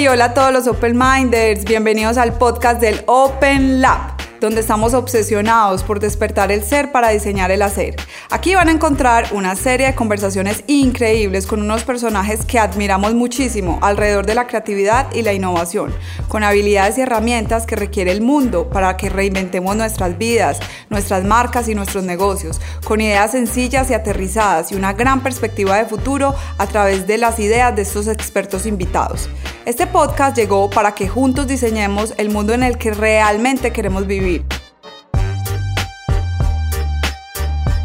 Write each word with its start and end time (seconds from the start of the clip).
Hey, 0.00 0.08
hola 0.08 0.24
a 0.24 0.32
todos 0.32 0.50
los 0.50 0.66
Open 0.66 0.96
Minders, 0.96 1.66
bienvenidos 1.66 2.16
al 2.16 2.32
podcast 2.32 2.80
del 2.80 3.02
Open 3.06 3.82
Lab 3.82 4.16
donde 4.40 4.62
estamos 4.62 4.94
obsesionados 4.94 5.82
por 5.82 6.00
despertar 6.00 6.50
el 6.50 6.64
ser 6.64 6.92
para 6.92 7.10
diseñar 7.10 7.50
el 7.50 7.60
hacer. 7.60 7.96
Aquí 8.30 8.54
van 8.54 8.68
a 8.68 8.72
encontrar 8.72 9.28
una 9.32 9.54
serie 9.54 9.88
de 9.88 9.94
conversaciones 9.94 10.64
increíbles 10.66 11.46
con 11.46 11.60
unos 11.60 11.84
personajes 11.84 12.46
que 12.46 12.58
admiramos 12.58 13.14
muchísimo 13.14 13.78
alrededor 13.82 14.24
de 14.24 14.34
la 14.34 14.46
creatividad 14.46 15.12
y 15.12 15.20
la 15.20 15.34
innovación, 15.34 15.94
con 16.28 16.42
habilidades 16.42 16.96
y 16.96 17.02
herramientas 17.02 17.66
que 17.66 17.76
requiere 17.76 18.12
el 18.12 18.22
mundo 18.22 18.70
para 18.70 18.96
que 18.96 19.10
reinventemos 19.10 19.76
nuestras 19.76 20.16
vidas, 20.16 20.58
nuestras 20.88 21.22
marcas 21.24 21.68
y 21.68 21.74
nuestros 21.74 22.04
negocios, 22.04 22.62
con 22.84 23.02
ideas 23.02 23.32
sencillas 23.32 23.90
y 23.90 23.94
aterrizadas 23.94 24.72
y 24.72 24.74
una 24.74 24.94
gran 24.94 25.22
perspectiva 25.22 25.76
de 25.76 25.84
futuro 25.84 26.34
a 26.56 26.66
través 26.66 27.06
de 27.06 27.18
las 27.18 27.38
ideas 27.38 27.76
de 27.76 27.82
estos 27.82 28.08
expertos 28.08 28.64
invitados. 28.64 29.28
Este 29.66 29.86
podcast 29.86 30.36
llegó 30.36 30.70
para 30.70 30.92
que 30.92 31.08
juntos 31.08 31.46
diseñemos 31.46 32.14
el 32.16 32.30
mundo 32.30 32.54
en 32.54 32.62
el 32.62 32.78
que 32.78 32.92
realmente 32.92 33.72
queremos 33.72 34.06
vivir 34.06 34.44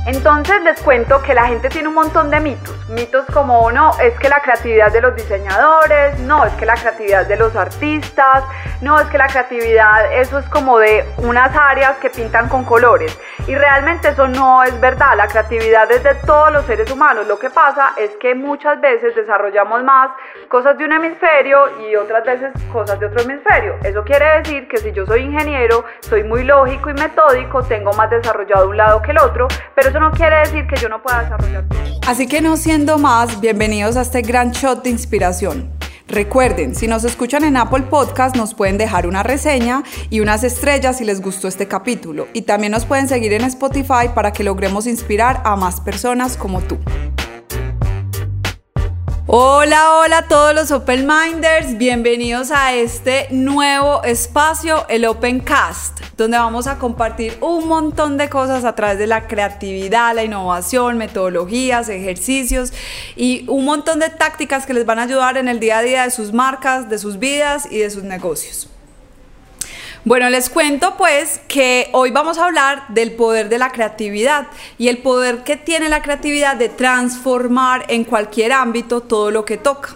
entonces 0.05 0.61
les 0.63 0.79
cuento 0.81 1.21
que 1.23 1.33
la 1.33 1.47
gente 1.47 1.67
tiene 1.69 1.87
un 1.87 1.95
montón 1.95 2.29
de 2.29 2.39
mitos. 2.39 2.75
Mitos 2.89 3.25
como 3.33 3.71
no, 3.71 3.91
es 3.99 4.17
que 4.19 4.29
la 4.29 4.39
creatividad 4.39 4.91
de 4.91 5.01
los 5.01 5.15
diseñadores, 5.15 6.19
no, 6.19 6.45
es 6.45 6.53
que 6.53 6.65
la 6.65 6.75
creatividad 6.75 7.25
de 7.25 7.35
los 7.37 7.55
artistas, 7.55 8.43
no, 8.81 8.99
es 8.99 9.07
que 9.07 9.17
la 9.17 9.27
creatividad 9.27 10.13
eso 10.13 10.39
es 10.39 10.45
como 10.49 10.77
de 10.79 11.05
unas 11.17 11.55
áreas 11.55 11.97
que 11.97 12.09
pintan 12.09 12.49
con 12.49 12.63
colores. 12.65 13.17
Y 13.47 13.55
realmente 13.55 14.09
eso 14.09 14.27
no 14.27 14.63
es 14.63 14.79
verdad, 14.79 15.15
la 15.15 15.27
creatividad 15.27 15.91
es 15.91 16.03
de 16.03 16.15
todos 16.25 16.51
los 16.51 16.65
seres 16.65 16.91
humanos. 16.91 17.27
Lo 17.27 17.39
que 17.39 17.49
pasa 17.49 17.93
es 17.97 18.11
que 18.17 18.35
muchas 18.35 18.81
veces 18.81 19.15
desarrollamos 19.15 19.83
más 19.83 20.09
cosas 20.49 20.77
de 20.77 20.85
un 20.85 20.91
hemisferio 20.91 21.79
y 21.79 21.95
otras 21.95 22.25
veces 22.25 22.51
cosas 22.71 22.99
de 22.99 23.07
otro 23.07 23.21
hemisferio. 23.21 23.75
Eso 23.83 24.03
quiere 24.03 24.25
decir 24.39 24.67
que 24.67 24.77
si 24.77 24.91
yo 24.91 25.05
soy 25.05 25.21
ingeniero, 25.21 25.85
soy 26.01 26.23
muy 26.23 26.43
lógico 26.43 26.89
y 26.89 26.93
metódico, 26.93 27.63
tengo 27.63 27.93
más 27.93 28.09
desarrollado 28.09 28.69
un 28.69 28.77
lado 28.77 29.01
que 29.01 29.11
el 29.11 29.19
otro, 29.19 29.47
pero 29.73 29.89
eso 29.89 29.99
no 29.99 30.11
quiere 30.11 30.37
decir 30.39 30.67
que 30.67 30.75
yo 30.77 30.89
no 30.89 31.01
pueda 31.01 31.21
desarrollar. 31.21 31.63
Así 32.07 32.27
que 32.27 32.41
no 32.41 32.55
siendo 32.57 32.97
más, 32.97 33.39
bienvenidos 33.41 33.97
a 33.97 34.01
este 34.01 34.21
gran 34.21 34.51
shot 34.51 34.83
de 34.83 34.89
inspiración. 34.91 35.71
Recuerden, 36.07 36.75
si 36.75 36.87
nos 36.87 37.03
escuchan 37.03 37.43
en 37.43 37.57
Apple 37.57 37.85
Podcast, 37.89 38.35
nos 38.35 38.53
pueden 38.53 38.77
dejar 38.77 39.07
una 39.07 39.23
reseña 39.23 39.83
y 40.11 40.19
unas 40.19 40.43
estrellas 40.43 40.99
si 40.99 41.03
les 41.03 41.19
gustó 41.19 41.47
este 41.47 41.67
capítulo. 41.67 42.27
Y 42.33 42.43
también 42.43 42.71
nos 42.71 42.85
pueden 42.85 43.07
seguir 43.07 43.33
en 43.33 43.43
Spotify 43.43 44.09
para 44.13 44.31
que 44.31 44.43
logremos 44.43 44.85
inspirar 44.85 45.41
a 45.45 45.55
más 45.55 45.81
personas 45.81 46.37
como 46.37 46.61
tú. 46.61 46.77
Hola, 49.37 49.97
hola 49.97 50.19
a 50.19 50.27
todos 50.29 50.55
los 50.55 50.71
Open 50.71 51.05
Minders, 51.05 51.77
bienvenidos 51.77 52.51
a 52.51 52.73
este 52.73 53.27
nuevo 53.31 54.01
espacio, 54.05 54.85
el 54.87 55.03
Open 55.03 55.41
Cast, 55.41 55.99
donde 56.15 56.37
vamos 56.37 56.67
a 56.67 56.77
compartir 56.79 57.37
un 57.41 57.67
montón 57.67 58.15
de 58.15 58.29
cosas 58.29 58.63
a 58.63 58.75
través 58.75 58.97
de 58.97 59.07
la 59.07 59.27
creatividad, 59.27 60.15
la 60.15 60.23
innovación, 60.23 60.97
metodologías, 60.97 61.89
ejercicios 61.89 62.71
y 63.17 63.43
un 63.49 63.65
montón 63.65 63.99
de 63.99 64.07
tácticas 64.07 64.65
que 64.65 64.73
les 64.73 64.85
van 64.85 64.99
a 64.99 65.03
ayudar 65.03 65.35
en 65.35 65.49
el 65.49 65.59
día 65.59 65.79
a 65.79 65.81
día 65.81 66.03
de 66.03 66.11
sus 66.11 66.31
marcas, 66.31 66.87
de 66.87 66.97
sus 66.97 67.19
vidas 67.19 67.67
y 67.69 67.79
de 67.79 67.89
sus 67.89 68.03
negocios. 68.03 68.69
Bueno, 70.05 70.29
les 70.29 70.51
cuento 70.51 70.97
pues 70.97 71.41
que 71.47 71.89
hoy 71.91 72.11
vamos 72.11 72.37
a 72.37 72.45
hablar 72.45 72.83
del 72.89 73.13
poder 73.13 73.49
de 73.49 73.57
la 73.57 73.71
creatividad 73.71 74.45
y 74.77 74.89
el 74.89 74.99
poder 74.99 75.43
que 75.43 75.57
tiene 75.57 75.89
la 75.89 76.03
creatividad 76.03 76.57
de 76.57 76.69
transformar 76.69 77.85
en 77.87 78.03
cualquier 78.03 78.53
ámbito 78.53 79.01
todo 79.01 79.31
lo 79.31 79.45
que 79.45 79.57
toca. 79.57 79.95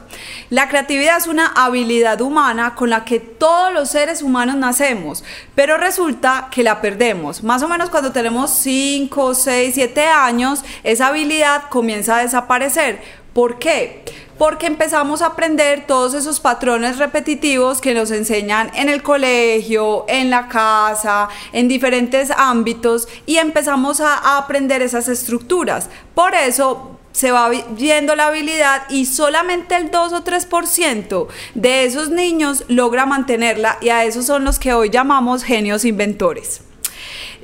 La 0.50 0.68
creatividad 0.68 1.18
es 1.18 1.28
una 1.28 1.46
habilidad 1.56 2.22
humana 2.22 2.74
con 2.74 2.90
la 2.90 3.06
que 3.06 3.20
todos 3.20 3.72
los 3.72 3.92
seres 3.92 4.24
humanos 4.24 4.56
nacemos, 4.56 5.24
pero 5.54 5.78
resulta 5.78 6.48
que 6.50 6.64
la 6.64 6.82
perdemos. 6.82 7.44
Más 7.44 7.62
o 7.62 7.68
menos 7.68 7.92
cuando 7.92 8.12
tenemos 8.12 8.50
5, 8.50 9.36
6, 9.36 9.76
7 9.76 10.08
años, 10.08 10.64
esa 10.84 11.10
habilidad 11.10 11.70
comienza 11.70 12.18
a 12.18 12.24
desaparecer. 12.24 13.19
¿Por 13.34 13.60
qué? 13.60 14.04
porque 14.40 14.68
empezamos 14.68 15.22
a 15.22 15.28
aprender 15.28 15.86
todos 15.86 16.14
esos 16.14 16.40
patrones 16.40 16.98
repetitivos 16.98 17.82
que 17.82 17.94
nos 17.94 18.10
enseñan 18.10 18.72
en 18.74 18.88
el 18.88 19.04
colegio, 19.04 20.06
en 20.08 20.30
la 20.30 20.48
casa, 20.48 21.28
en 21.52 21.68
diferentes 21.68 22.32
ámbitos 22.32 23.10
y 23.26 23.36
empezamos 23.36 24.00
a, 24.00 24.38
aprender 24.38 24.82
esas 24.82 25.10
estructuras. 25.10 25.90
Por 26.16 26.34
eso 26.36 26.98
se 27.12 27.32
va 27.32 27.50
viendo 27.50 28.16
la 28.16 28.28
habilidad 28.28 28.84
y 28.90 29.08
solamente 29.08 29.76
el 29.76 29.92
2 29.92 30.14
o 30.14 30.24
3% 30.24 31.28
de 31.56 31.84
esos 31.84 32.10
niños 32.10 32.64
logra 32.70 33.06
mantenerla 33.06 33.78
y 33.82 33.90
a 33.90 34.06
esos 34.06 34.26
son 34.26 34.46
los 34.46 34.58
que 34.58 34.74
hoy 34.74 34.90
llamamos 34.90 35.44
genios 35.44 35.84
inventores. 35.84 36.62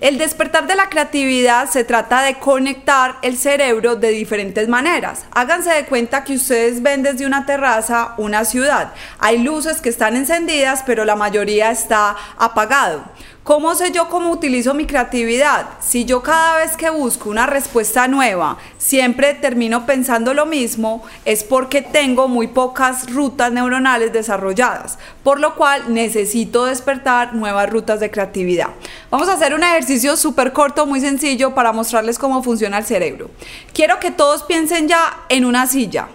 El 0.02 0.18
despertar 0.18 0.68
de 0.68 0.76
la 0.76 0.90
creatividad 0.90 1.70
se 1.70 1.86
trata 1.86 2.22
de 2.22 2.38
conectar 2.38 3.16
el 3.22 3.38
cerebro 3.38 3.96
de 3.96 4.10
diferentes 4.10 4.68
maneras. 4.68 5.26
Háganse 5.32 5.70
de 5.70 5.86
cuenta 5.86 6.26
que 6.26 6.36
ustedes 6.36 6.82
ven 6.84 7.02
desde 7.02 7.26
una 7.26 7.46
terraza 7.46 8.14
una 8.18 8.44
ciudad. 8.44 8.92
Hay 9.20 9.38
luces 9.38 9.80
que 9.80 9.88
están 9.88 10.18
encendidas, 10.18 10.84
pero 10.86 11.06
la 11.06 11.16
mayoría 11.16 11.72
está 11.72 12.18
apagado. 12.38 13.06
¿Cómo 13.46 13.76
sé 13.76 13.92
yo 13.92 14.10
cómo 14.10 14.32
utilizo 14.32 14.74
mi 14.74 14.88
creatividad? 14.88 15.68
Si 15.80 16.04
yo 16.04 16.24
cada 16.24 16.58
vez 16.58 16.76
que 16.76 16.90
busco 16.90 17.30
una 17.30 17.46
respuesta 17.46 18.08
nueva 18.08 18.58
siempre 18.80 19.36
termino 19.36 19.86
pensando 19.86 20.34
lo 20.34 20.48
mismo, 20.48 21.04
es 21.26 21.44
porque 21.44 21.84
tengo 21.84 22.28
muy 22.28 22.48
pocas 22.48 23.08
rutas 23.14 23.52
neuronales 23.52 24.12
desarrolladas, 24.12 24.98
por 25.24 25.40
lo 25.40 25.54
cual 25.54 25.94
necesito 25.94 26.66
despertar 26.66 27.36
nuevas 27.36 27.70
rutas 27.70 28.00
de 28.00 28.10
creatividad. 28.10 28.70
Vamos 29.12 29.30
a 29.30 29.34
hacer 29.34 29.54
un 29.54 29.62
ejercicio 29.62 30.18
súper 30.18 30.52
corto, 30.52 30.88
muy 30.88 31.00
sencillo, 31.00 31.54
para 31.54 31.72
mostrarles 31.72 32.18
cómo 32.18 32.42
funciona 32.42 32.80
el 32.80 32.86
cerebro. 32.86 33.30
Quiero 33.76 34.00
que 34.00 34.10
todos 34.10 34.42
piensen 34.42 34.88
ya 34.88 35.20
en 35.30 35.46
una 35.46 35.68
silla. 35.68 36.08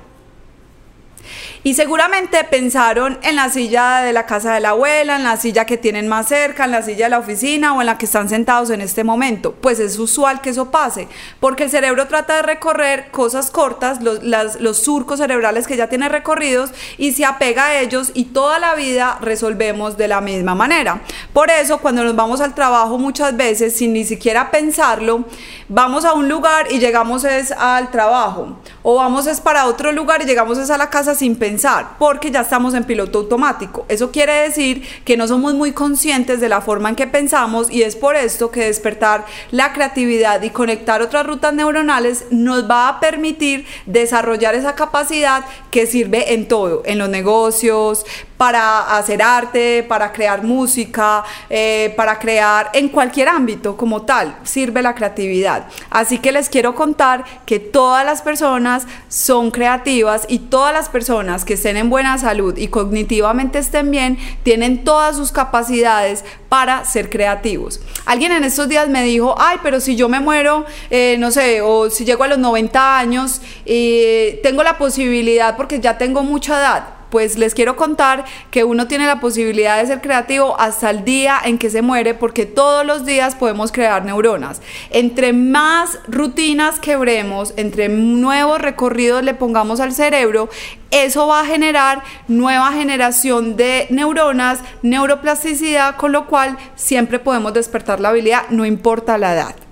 Y 1.62 1.74
seguramente 1.74 2.42
pensaron 2.44 3.18
en 3.22 3.36
la 3.36 3.50
silla 3.50 4.00
de 4.00 4.14
la 4.14 4.24
casa 4.24 4.54
de 4.54 4.60
la 4.60 4.70
abuela, 4.70 5.16
en 5.16 5.24
la 5.24 5.36
silla 5.36 5.66
que 5.66 5.76
tienen 5.76 6.08
más 6.08 6.28
cerca, 6.28 6.64
en 6.64 6.70
la 6.70 6.80
silla 6.80 7.04
de 7.04 7.10
la 7.10 7.18
oficina 7.18 7.74
o 7.74 7.82
en 7.82 7.86
la 7.86 7.98
que 7.98 8.06
están 8.06 8.30
sentados 8.30 8.70
en 8.70 8.80
este 8.80 9.04
momento. 9.04 9.52
Pues 9.52 9.78
es 9.78 9.98
usual 9.98 10.40
que 10.40 10.50
eso 10.50 10.70
pase, 10.70 11.06
porque 11.38 11.64
el 11.64 11.70
cerebro 11.70 12.08
trata 12.08 12.36
de 12.36 12.42
recorrer 12.42 13.10
cosas 13.10 13.50
cortas, 13.50 13.98
los, 14.00 14.78
surcos 14.78 15.18
cerebrales 15.18 15.66
que 15.66 15.76
ya 15.76 15.88
tiene 15.88 16.08
recorridos, 16.08 16.70
y 16.96 17.12
se 17.12 17.26
apega 17.26 17.66
a 17.66 17.80
ellos 17.80 18.10
y 18.14 18.24
toda 18.26 18.58
la 18.58 18.74
vida 18.74 19.18
resolvemos 19.20 19.98
de 19.98 20.08
la 20.08 20.22
misma 20.22 20.54
manera. 20.54 21.02
Por 21.34 21.50
eso, 21.50 21.76
cuando 21.78 22.02
nos 22.02 22.16
vamos 22.16 22.40
al 22.40 22.54
trabajo 22.54 22.96
muchas 22.96 23.36
veces, 23.36 23.76
sin 23.76 23.92
ni 23.92 24.06
siquiera 24.06 24.50
pensarlo, 24.50 25.26
vamos 25.68 26.06
a 26.06 26.14
un 26.14 26.26
lugar 26.26 26.72
y 26.72 26.78
llegamos 26.78 27.24
es 27.24 27.52
al 27.52 27.90
trabajo, 27.90 28.56
o 28.82 28.94
vamos 28.94 29.26
es 29.26 29.42
para 29.42 29.66
otro 29.66 29.92
lugar 29.92 30.22
y 30.22 30.24
llegamos 30.24 30.56
es 30.56 30.70
a 30.70 30.78
la 30.78 30.88
casa 30.88 31.14
sin 31.14 31.36
pensar 31.36 31.49
porque 31.98 32.30
ya 32.30 32.40
estamos 32.40 32.74
en 32.74 32.84
piloto 32.84 33.18
automático. 33.18 33.84
Eso 33.88 34.10
quiere 34.10 34.34
decir 34.34 34.82
que 35.04 35.16
no 35.16 35.26
somos 35.26 35.54
muy 35.54 35.72
conscientes 35.72 36.40
de 36.40 36.48
la 36.48 36.60
forma 36.60 36.88
en 36.90 36.96
que 36.96 37.06
pensamos 37.06 37.70
y 37.70 37.82
es 37.82 37.96
por 37.96 38.16
esto 38.16 38.50
que 38.50 38.66
despertar 38.66 39.24
la 39.50 39.72
creatividad 39.72 40.42
y 40.42 40.50
conectar 40.50 41.02
otras 41.02 41.26
rutas 41.26 41.52
neuronales 41.54 42.26
nos 42.30 42.70
va 42.70 42.88
a 42.88 43.00
permitir 43.00 43.66
desarrollar 43.86 44.54
esa 44.54 44.74
capacidad 44.74 45.44
que 45.70 45.86
sirve 45.86 46.34
en 46.34 46.46
todo, 46.46 46.82
en 46.84 46.98
los 46.98 47.08
negocios, 47.08 48.04
para 48.40 48.96
hacer 48.96 49.20
arte, 49.20 49.84
para 49.86 50.10
crear 50.12 50.42
música, 50.42 51.22
eh, 51.50 51.92
para 51.94 52.18
crear 52.18 52.70
en 52.72 52.88
cualquier 52.88 53.28
ámbito 53.28 53.76
como 53.76 54.00
tal, 54.00 54.34
sirve 54.44 54.80
la 54.80 54.94
creatividad. 54.94 55.66
Así 55.90 56.16
que 56.16 56.32
les 56.32 56.48
quiero 56.48 56.74
contar 56.74 57.22
que 57.44 57.58
todas 57.58 58.02
las 58.02 58.22
personas 58.22 58.86
son 59.08 59.50
creativas 59.50 60.24
y 60.26 60.38
todas 60.38 60.72
las 60.72 60.88
personas 60.88 61.44
que 61.44 61.52
estén 61.52 61.76
en 61.76 61.90
buena 61.90 62.16
salud 62.16 62.56
y 62.56 62.68
cognitivamente 62.68 63.58
estén 63.58 63.90
bien, 63.90 64.18
tienen 64.42 64.84
todas 64.84 65.16
sus 65.16 65.32
capacidades 65.32 66.24
para 66.48 66.86
ser 66.86 67.10
creativos. 67.10 67.82
Alguien 68.06 68.32
en 68.32 68.44
estos 68.44 68.70
días 68.70 68.88
me 68.88 69.02
dijo, 69.02 69.34
ay, 69.36 69.58
pero 69.62 69.80
si 69.80 69.96
yo 69.96 70.08
me 70.08 70.18
muero, 70.18 70.64
eh, 70.88 71.16
no 71.18 71.30
sé, 71.30 71.60
o 71.60 71.90
si 71.90 72.06
llego 72.06 72.24
a 72.24 72.28
los 72.28 72.38
90 72.38 72.98
años, 72.98 73.42
y 73.66 74.40
tengo 74.42 74.62
la 74.62 74.78
posibilidad 74.78 75.58
porque 75.58 75.78
ya 75.78 75.98
tengo 75.98 76.22
mucha 76.22 76.58
edad 76.58 76.99
pues 77.10 77.36
les 77.38 77.54
quiero 77.54 77.76
contar 77.76 78.24
que 78.50 78.64
uno 78.64 78.86
tiene 78.86 79.06
la 79.06 79.20
posibilidad 79.20 79.78
de 79.78 79.86
ser 79.86 80.00
creativo 80.00 80.58
hasta 80.60 80.90
el 80.90 81.04
día 81.04 81.38
en 81.44 81.58
que 81.58 81.70
se 81.70 81.82
muere 81.82 82.14
porque 82.14 82.46
todos 82.46 82.86
los 82.86 83.04
días 83.04 83.34
podemos 83.34 83.72
crear 83.72 84.04
neuronas. 84.04 84.62
Entre 84.90 85.32
más 85.32 85.98
rutinas 86.08 86.80
quebremos, 86.80 87.54
entre 87.56 87.88
nuevos 87.88 88.60
recorridos 88.60 89.22
le 89.22 89.34
pongamos 89.34 89.80
al 89.80 89.92
cerebro, 89.92 90.48
eso 90.90 91.26
va 91.26 91.40
a 91.40 91.46
generar 91.46 92.02
nueva 92.26 92.72
generación 92.72 93.56
de 93.56 93.86
neuronas, 93.90 94.60
neuroplasticidad, 94.82 95.96
con 95.96 96.12
lo 96.12 96.26
cual 96.26 96.56
siempre 96.74 97.18
podemos 97.18 97.54
despertar 97.54 98.00
la 98.00 98.08
habilidad, 98.08 98.48
no 98.50 98.64
importa 98.64 99.16
la 99.18 99.34
edad. 99.34 99.69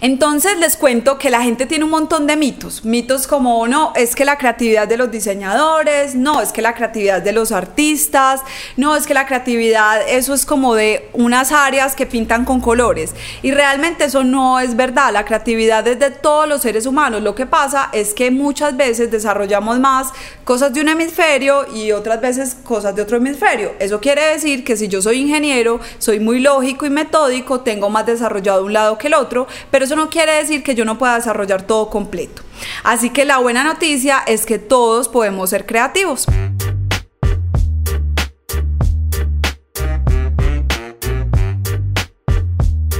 Entonces 0.00 0.58
les 0.58 0.76
cuento 0.76 1.18
que 1.18 1.30
la 1.30 1.42
gente 1.42 1.66
tiene 1.66 1.84
un 1.84 1.90
montón 1.90 2.26
de 2.26 2.36
mitos. 2.36 2.84
Mitos 2.84 3.26
como, 3.26 3.66
no, 3.68 3.92
es 3.96 4.14
que 4.14 4.24
la 4.24 4.38
creatividad 4.38 4.88
de 4.88 4.96
los 4.96 5.10
diseñadores, 5.10 6.14
no, 6.14 6.40
es 6.40 6.52
que 6.52 6.62
la 6.62 6.74
creatividad 6.74 7.22
de 7.22 7.32
los 7.32 7.52
artistas, 7.52 8.42
no, 8.76 8.96
es 8.96 9.06
que 9.06 9.14
la 9.14 9.26
creatividad, 9.26 10.06
eso 10.08 10.34
es 10.34 10.44
como 10.44 10.74
de 10.74 11.08
unas 11.12 11.52
áreas 11.52 11.94
que 11.94 12.06
pintan 12.06 12.44
con 12.44 12.60
colores. 12.60 13.14
Y 13.42 13.52
realmente 13.52 14.04
eso 14.04 14.24
no 14.24 14.60
es 14.60 14.76
verdad. 14.76 15.12
La 15.12 15.24
creatividad 15.24 15.86
es 15.88 15.98
de 15.98 16.10
todos 16.10 16.48
los 16.48 16.62
seres 16.62 16.86
humanos. 16.86 17.22
Lo 17.22 17.34
que 17.34 17.46
pasa 17.46 17.88
es 17.92 18.14
que 18.14 18.30
muchas 18.30 18.76
veces 18.76 19.10
desarrollamos 19.10 19.78
más 19.78 20.12
cosas 20.44 20.72
de 20.72 20.80
un 20.80 20.88
hemisferio 20.88 21.66
y 21.74 21.92
otras 21.92 22.20
veces 22.20 22.56
cosas 22.64 22.94
de 22.94 23.02
otro 23.02 23.16
hemisferio. 23.16 23.72
Eso 23.78 24.00
quiere 24.00 24.22
decir 24.32 24.64
que 24.64 24.76
si 24.76 24.88
yo 24.88 25.00
soy 25.00 25.20
ingeniero, 25.20 25.80
soy 25.98 26.20
muy 26.20 26.40
lógico 26.40 26.86
y 26.86 26.90
metódico, 26.90 27.60
tengo 27.60 27.88
más 27.88 28.06
desarrollado 28.06 28.64
un 28.64 28.72
lado 28.72 28.98
que 28.98 29.08
el 29.08 29.14
otro, 29.14 29.46
pero 29.70 29.85
eso 29.86 29.96
no 29.96 30.10
quiere 30.10 30.34
decir 30.34 30.62
que 30.62 30.74
yo 30.74 30.84
no 30.84 30.98
pueda 30.98 31.14
desarrollar 31.14 31.62
todo 31.62 31.88
completo. 31.90 32.42
Así 32.84 33.10
que 33.10 33.24
la 33.24 33.38
buena 33.38 33.64
noticia 33.64 34.22
es 34.26 34.46
que 34.46 34.58
todos 34.58 35.08
podemos 35.08 35.50
ser 35.50 35.66
creativos. 35.66 36.26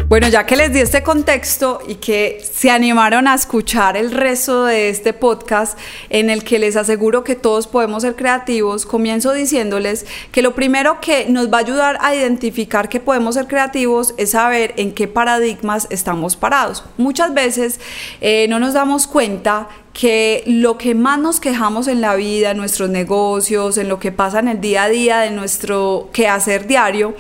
Bueno, 0.09 0.29
ya 0.29 0.47
que 0.47 0.55
les 0.55 0.73
di 0.73 0.79
este 0.79 1.03
contexto 1.03 1.81
y 1.89 1.97
que 1.97 2.41
se 2.49 2.71
animaron 2.71 3.27
a 3.27 3.35
escuchar 3.35 3.97
el 3.97 4.13
resto 4.13 4.65
de 4.65 4.89
este 4.89 5.13
podcast 5.13 5.77
en 6.11 6.31
el 6.31 6.45
que 6.45 6.61
les 6.61 6.77
aseguro 6.77 7.25
que 7.25 7.35
todos 7.35 7.67
podemos 7.67 8.05
ser 8.05 8.15
creativos, 8.15 8.87
comienzo 8.87 9.33
diciéndoles 9.33 10.07
que 10.31 10.43
lo 10.43 10.55
primero 10.55 11.01
que 11.01 11.27
nos 11.29 11.53
va 11.53 11.57
a 11.57 11.61
ayudar 11.63 11.99
a 12.03 12.15
identificar 12.15 12.89
que 12.89 13.01
podemos 13.01 13.35
ser 13.35 13.49
creativos 13.49 14.15
es 14.17 14.31
saber 14.31 14.75
en 14.77 14.93
qué 14.93 15.09
paradigmas 15.09 15.89
estamos 15.91 16.37
parados. 16.37 16.85
Muchas 16.99 17.35
veces 17.35 17.81
eh, 18.21 18.47
no 18.49 18.61
nos 18.61 18.75
damos 18.75 19.09
cuenta 19.09 19.67
que 19.93 20.45
lo 20.47 20.79
que 20.79 20.95
más 20.95 21.19
nos 21.19 21.41
quejamos 21.41 21.89
en 21.89 22.01
la 22.01 22.15
vida, 22.15 22.53
en 22.53 22.59
nuestros 22.59 22.91
negocios, 22.91 23.77
en 23.77 23.89
lo 23.89 23.99
que 23.99 24.13
pasa 24.13 24.39
en 24.39 24.47
el 24.47 24.61
día 24.61 24.85
a 24.85 24.89
día 24.89 25.19
de 25.21 25.31
nuestro 25.31 26.11
quehacer 26.13 26.69
diario, 26.69 27.17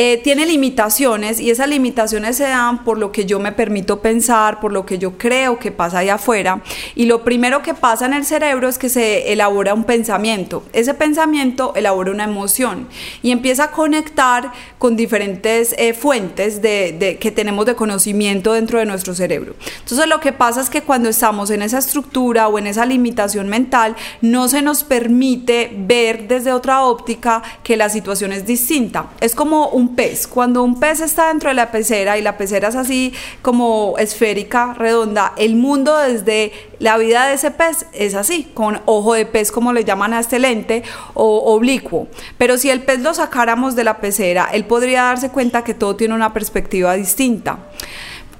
eh, 0.00 0.20
tiene 0.22 0.46
limitaciones 0.46 1.40
y 1.40 1.50
esas 1.50 1.68
limitaciones 1.68 2.36
se 2.36 2.44
dan 2.44 2.84
por 2.84 2.98
lo 2.98 3.10
que 3.10 3.26
yo 3.26 3.40
me 3.40 3.50
permito 3.50 3.98
pensar, 3.98 4.60
por 4.60 4.70
lo 4.70 4.86
que 4.86 4.96
yo 4.96 5.18
creo 5.18 5.58
que 5.58 5.72
pasa 5.72 5.98
allá 5.98 6.14
afuera. 6.14 6.62
Y 6.94 7.06
lo 7.06 7.24
primero 7.24 7.62
que 7.62 7.74
pasa 7.74 8.06
en 8.06 8.12
el 8.12 8.24
cerebro 8.24 8.68
es 8.68 8.78
que 8.78 8.90
se 8.90 9.32
elabora 9.32 9.74
un 9.74 9.82
pensamiento. 9.82 10.62
Ese 10.72 10.94
pensamiento 10.94 11.72
elabora 11.74 12.12
una 12.12 12.22
emoción 12.22 12.86
y 13.24 13.32
empieza 13.32 13.64
a 13.64 13.70
conectar 13.72 14.52
con 14.78 14.94
diferentes 14.94 15.74
eh, 15.76 15.94
fuentes 15.94 16.62
de, 16.62 17.18
que 17.20 17.32
tenemos 17.32 17.66
de 17.66 17.74
conocimiento 17.74 18.52
dentro 18.52 18.78
de 18.78 18.84
nuestro 18.84 19.16
cerebro. 19.16 19.56
Entonces 19.80 20.06
lo 20.06 20.20
que 20.20 20.32
pasa 20.32 20.60
es 20.60 20.70
que 20.70 20.82
cuando 20.82 21.08
estamos 21.08 21.50
en 21.50 21.60
esa 21.60 21.78
estructura 21.78 22.46
o 22.46 22.56
en 22.60 22.68
esa 22.68 22.86
limitación 22.86 23.48
mental, 23.48 23.96
no 24.20 24.46
se 24.46 24.62
nos 24.62 24.84
permite 24.84 25.72
ver 25.76 26.28
desde 26.28 26.52
otra 26.52 26.84
óptica 26.84 27.42
que 27.64 27.76
la 27.76 27.88
situación 27.88 28.30
es 28.30 28.46
distinta. 28.46 29.06
Es 29.20 29.34
como 29.34 29.70
un 29.70 29.87
pez. 29.94 30.26
Cuando 30.26 30.62
un 30.62 30.80
pez 30.80 31.00
está 31.00 31.28
dentro 31.28 31.48
de 31.48 31.54
la 31.54 31.70
pecera 31.70 32.18
y 32.18 32.22
la 32.22 32.36
pecera 32.36 32.68
es 32.68 32.76
así 32.76 33.12
como 33.42 33.94
esférica, 33.98 34.74
redonda, 34.74 35.32
el 35.36 35.56
mundo 35.56 35.96
desde 35.96 36.52
la 36.78 36.96
vida 36.98 37.26
de 37.26 37.34
ese 37.34 37.50
pez 37.50 37.86
es 37.92 38.14
así, 38.14 38.50
con 38.54 38.80
ojo 38.86 39.14
de 39.14 39.26
pez 39.26 39.52
como 39.52 39.72
le 39.72 39.84
llaman 39.84 40.12
a 40.14 40.20
este 40.20 40.38
lente 40.38 40.82
o 41.14 41.54
oblicuo. 41.54 42.08
Pero 42.36 42.58
si 42.58 42.70
el 42.70 42.82
pez 42.82 43.00
lo 43.00 43.14
sacáramos 43.14 43.76
de 43.76 43.84
la 43.84 43.98
pecera, 43.98 44.48
él 44.52 44.64
podría 44.64 45.02
darse 45.04 45.30
cuenta 45.30 45.64
que 45.64 45.74
todo 45.74 45.96
tiene 45.96 46.14
una 46.14 46.32
perspectiva 46.32 46.94
distinta. 46.94 47.58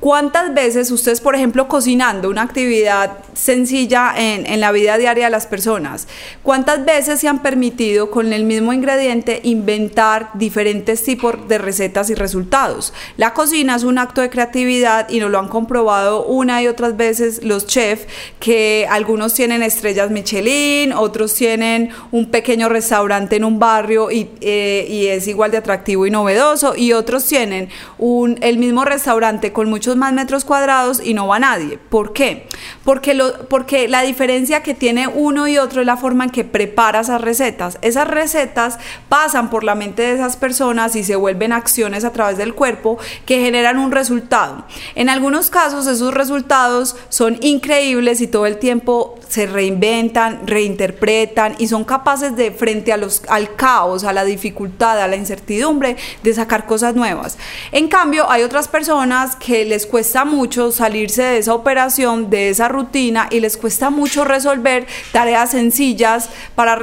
¿Cuántas 0.01 0.55
veces 0.55 0.93
ustedes, 0.93 1.21
por 1.21 1.35
ejemplo, 1.35 1.67
cocinando 1.67 2.31
una 2.31 2.43
actividad 2.43 3.19
sencilla 3.35 4.15
en, 4.17 4.61
la 4.61 4.71
vida 4.71 4.97
diaria 4.97 5.25
de 5.25 5.31
las 5.31 5.49
personas, 5.49 6.07
cuántas 6.45 6.85
veces 6.85 7.19
se 7.19 7.27
han 7.27 7.43
permitido 7.43 8.09
con 8.09 8.33
el 8.33 8.45
mismo 8.45 8.73
ingrediente 8.73 9.41
inventar 9.43 10.31
diferentes 10.35 11.03
tipos 11.03 11.49
de 11.49 11.59
recetas 11.59 12.11
y 12.11 12.15
resultados? 12.15 12.93
La 13.17 13.35
cocina 13.35 13.75
es 13.75 13.83
un 13.83 13.99
acto 13.99 14.21
de 14.21 14.31
creatividad 14.31 15.09
y 15.09 15.19
nos 15.19 15.33
lo 15.33 15.41
han 15.41 15.49
comprobado 15.49 16.25
una 16.27 16.63
y 16.63 16.69
otras 16.69 16.97
veces 16.97 17.43
los 17.43 17.67
chefs, 17.67 18.07
que 18.39 18.87
algunos 18.89 19.35
tienen 19.35 19.65
estrellas 19.65 20.13
Michelin, 20.13 20.93
otros 20.93 21.35
tienen 21.35 21.91
un 22.13 22.31
pequeño 22.31 22.69
restaurante 22.69 23.35
en 23.35 23.43
un 23.43 23.59
barrio 23.59 24.13
y, 24.13 24.31
eh, 24.43 25.17
es 25.17 25.27
igual 25.27 25.51
de 25.51 25.57
atractivo 25.57 26.07
y 26.07 26.11
novedoso, 26.13 26.77
y 26.77 26.93
otros 26.93 27.27
tienen 27.27 27.69
un, 27.99 28.39
el 28.43 28.59
mismo 28.59 28.85
restaurante 28.85 29.53
con 29.53 29.69
muchos 29.69 29.88
más 29.97 30.13
metros 30.13 30.45
cuadrados 30.45 31.01
y 31.03 31.15
no 31.15 31.27
va 31.27 31.39
nadie. 31.39 31.79
¿Por 31.79 32.13
qué? 32.13 32.47
Porque, 32.85 33.15
lo, 33.15 33.49
porque 33.49 33.89
la 33.89 34.03
diferencia 34.03 34.63
que 34.63 34.75
tiene 34.75 35.09
uno 35.09 35.49
y 35.49 35.59
otro 35.59 35.81
es 35.81 35.87
la 35.87 35.97
forma 35.97 36.25
en 36.25 36.31
que 36.31 36.45
prepara 36.45 37.01
esas 37.01 37.21
recetas. 37.21 37.79
Esas 37.83 38.09
recetas 38.09 38.79
pasan 39.09 39.51
por 39.51 39.65
la 39.65 39.75
mente 39.75 40.03
de 40.03 40.15
esas 40.15 40.37
personas 40.37 40.97
y 40.97 41.05
se 41.05 41.17
vuelven 41.17 41.53
acciones 41.53 42.05
a 42.05 42.13
través 42.13 42.39
del 42.39 42.55
cuerpo 42.55 42.99
que 43.27 43.41
generan 43.41 43.79
un 43.79 43.93
resultado. 43.93 44.65
En 44.95 45.09
algunos 45.09 45.51
casos 45.51 45.87
esos 45.87 46.15
resultados 46.15 46.97
son 47.09 47.39
increíbles 47.41 48.21
y 48.21 48.27
todo 48.27 48.47
el 48.47 48.59
tiempo 48.59 49.08
se 49.29 49.47
reinventan, 49.47 50.47
reinterpretan 50.47 51.55
y 51.59 51.69
son 51.69 51.85
capaces 51.85 52.37
de, 52.37 52.51
frente 52.51 52.93
a 52.93 52.97
los, 52.97 53.23
al 53.29 53.55
caos, 53.55 54.05
a 54.05 54.13
la 54.13 54.25
dificultad, 54.25 55.01
a 55.01 55.07
la 55.07 55.17
incertidumbre, 55.17 55.97
de 56.23 56.35
sacar 56.35 56.67
cosas 56.67 56.95
nuevas. 56.95 57.39
En 57.73 57.89
cambio, 57.89 58.31
hay 58.31 58.43
otras 58.43 58.69
personas 58.69 59.37
que 59.37 59.65
les 59.65 59.87
cuesta 59.87 60.25
mucho 60.25 60.73
salirse 60.73 61.23
de 61.23 61.39
esa 61.39 61.55
operación, 61.55 62.31
de 62.31 62.51
esa 62.51 62.69
rutina 62.69 63.29
y 63.31 63.41
les 63.41 63.57
cuesta 63.57 63.91
mucho 63.91 64.25
resolver 64.25 64.87
tareas 65.13 65.51
sencillas 65.51 66.29
para, 66.55 66.79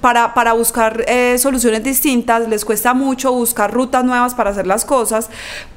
para, 0.00 0.34
para 0.34 0.52
buscar 0.52 1.04
eh, 1.06 1.36
soluciones 1.38 1.84
distintas, 1.84 2.48
les 2.48 2.64
cuesta 2.64 2.94
mucho 2.94 3.32
buscar 3.32 3.72
rutas 3.72 4.04
nuevas 4.04 4.34
para 4.34 4.50
hacer 4.50 4.66
las 4.66 4.84
cosas 4.84 5.28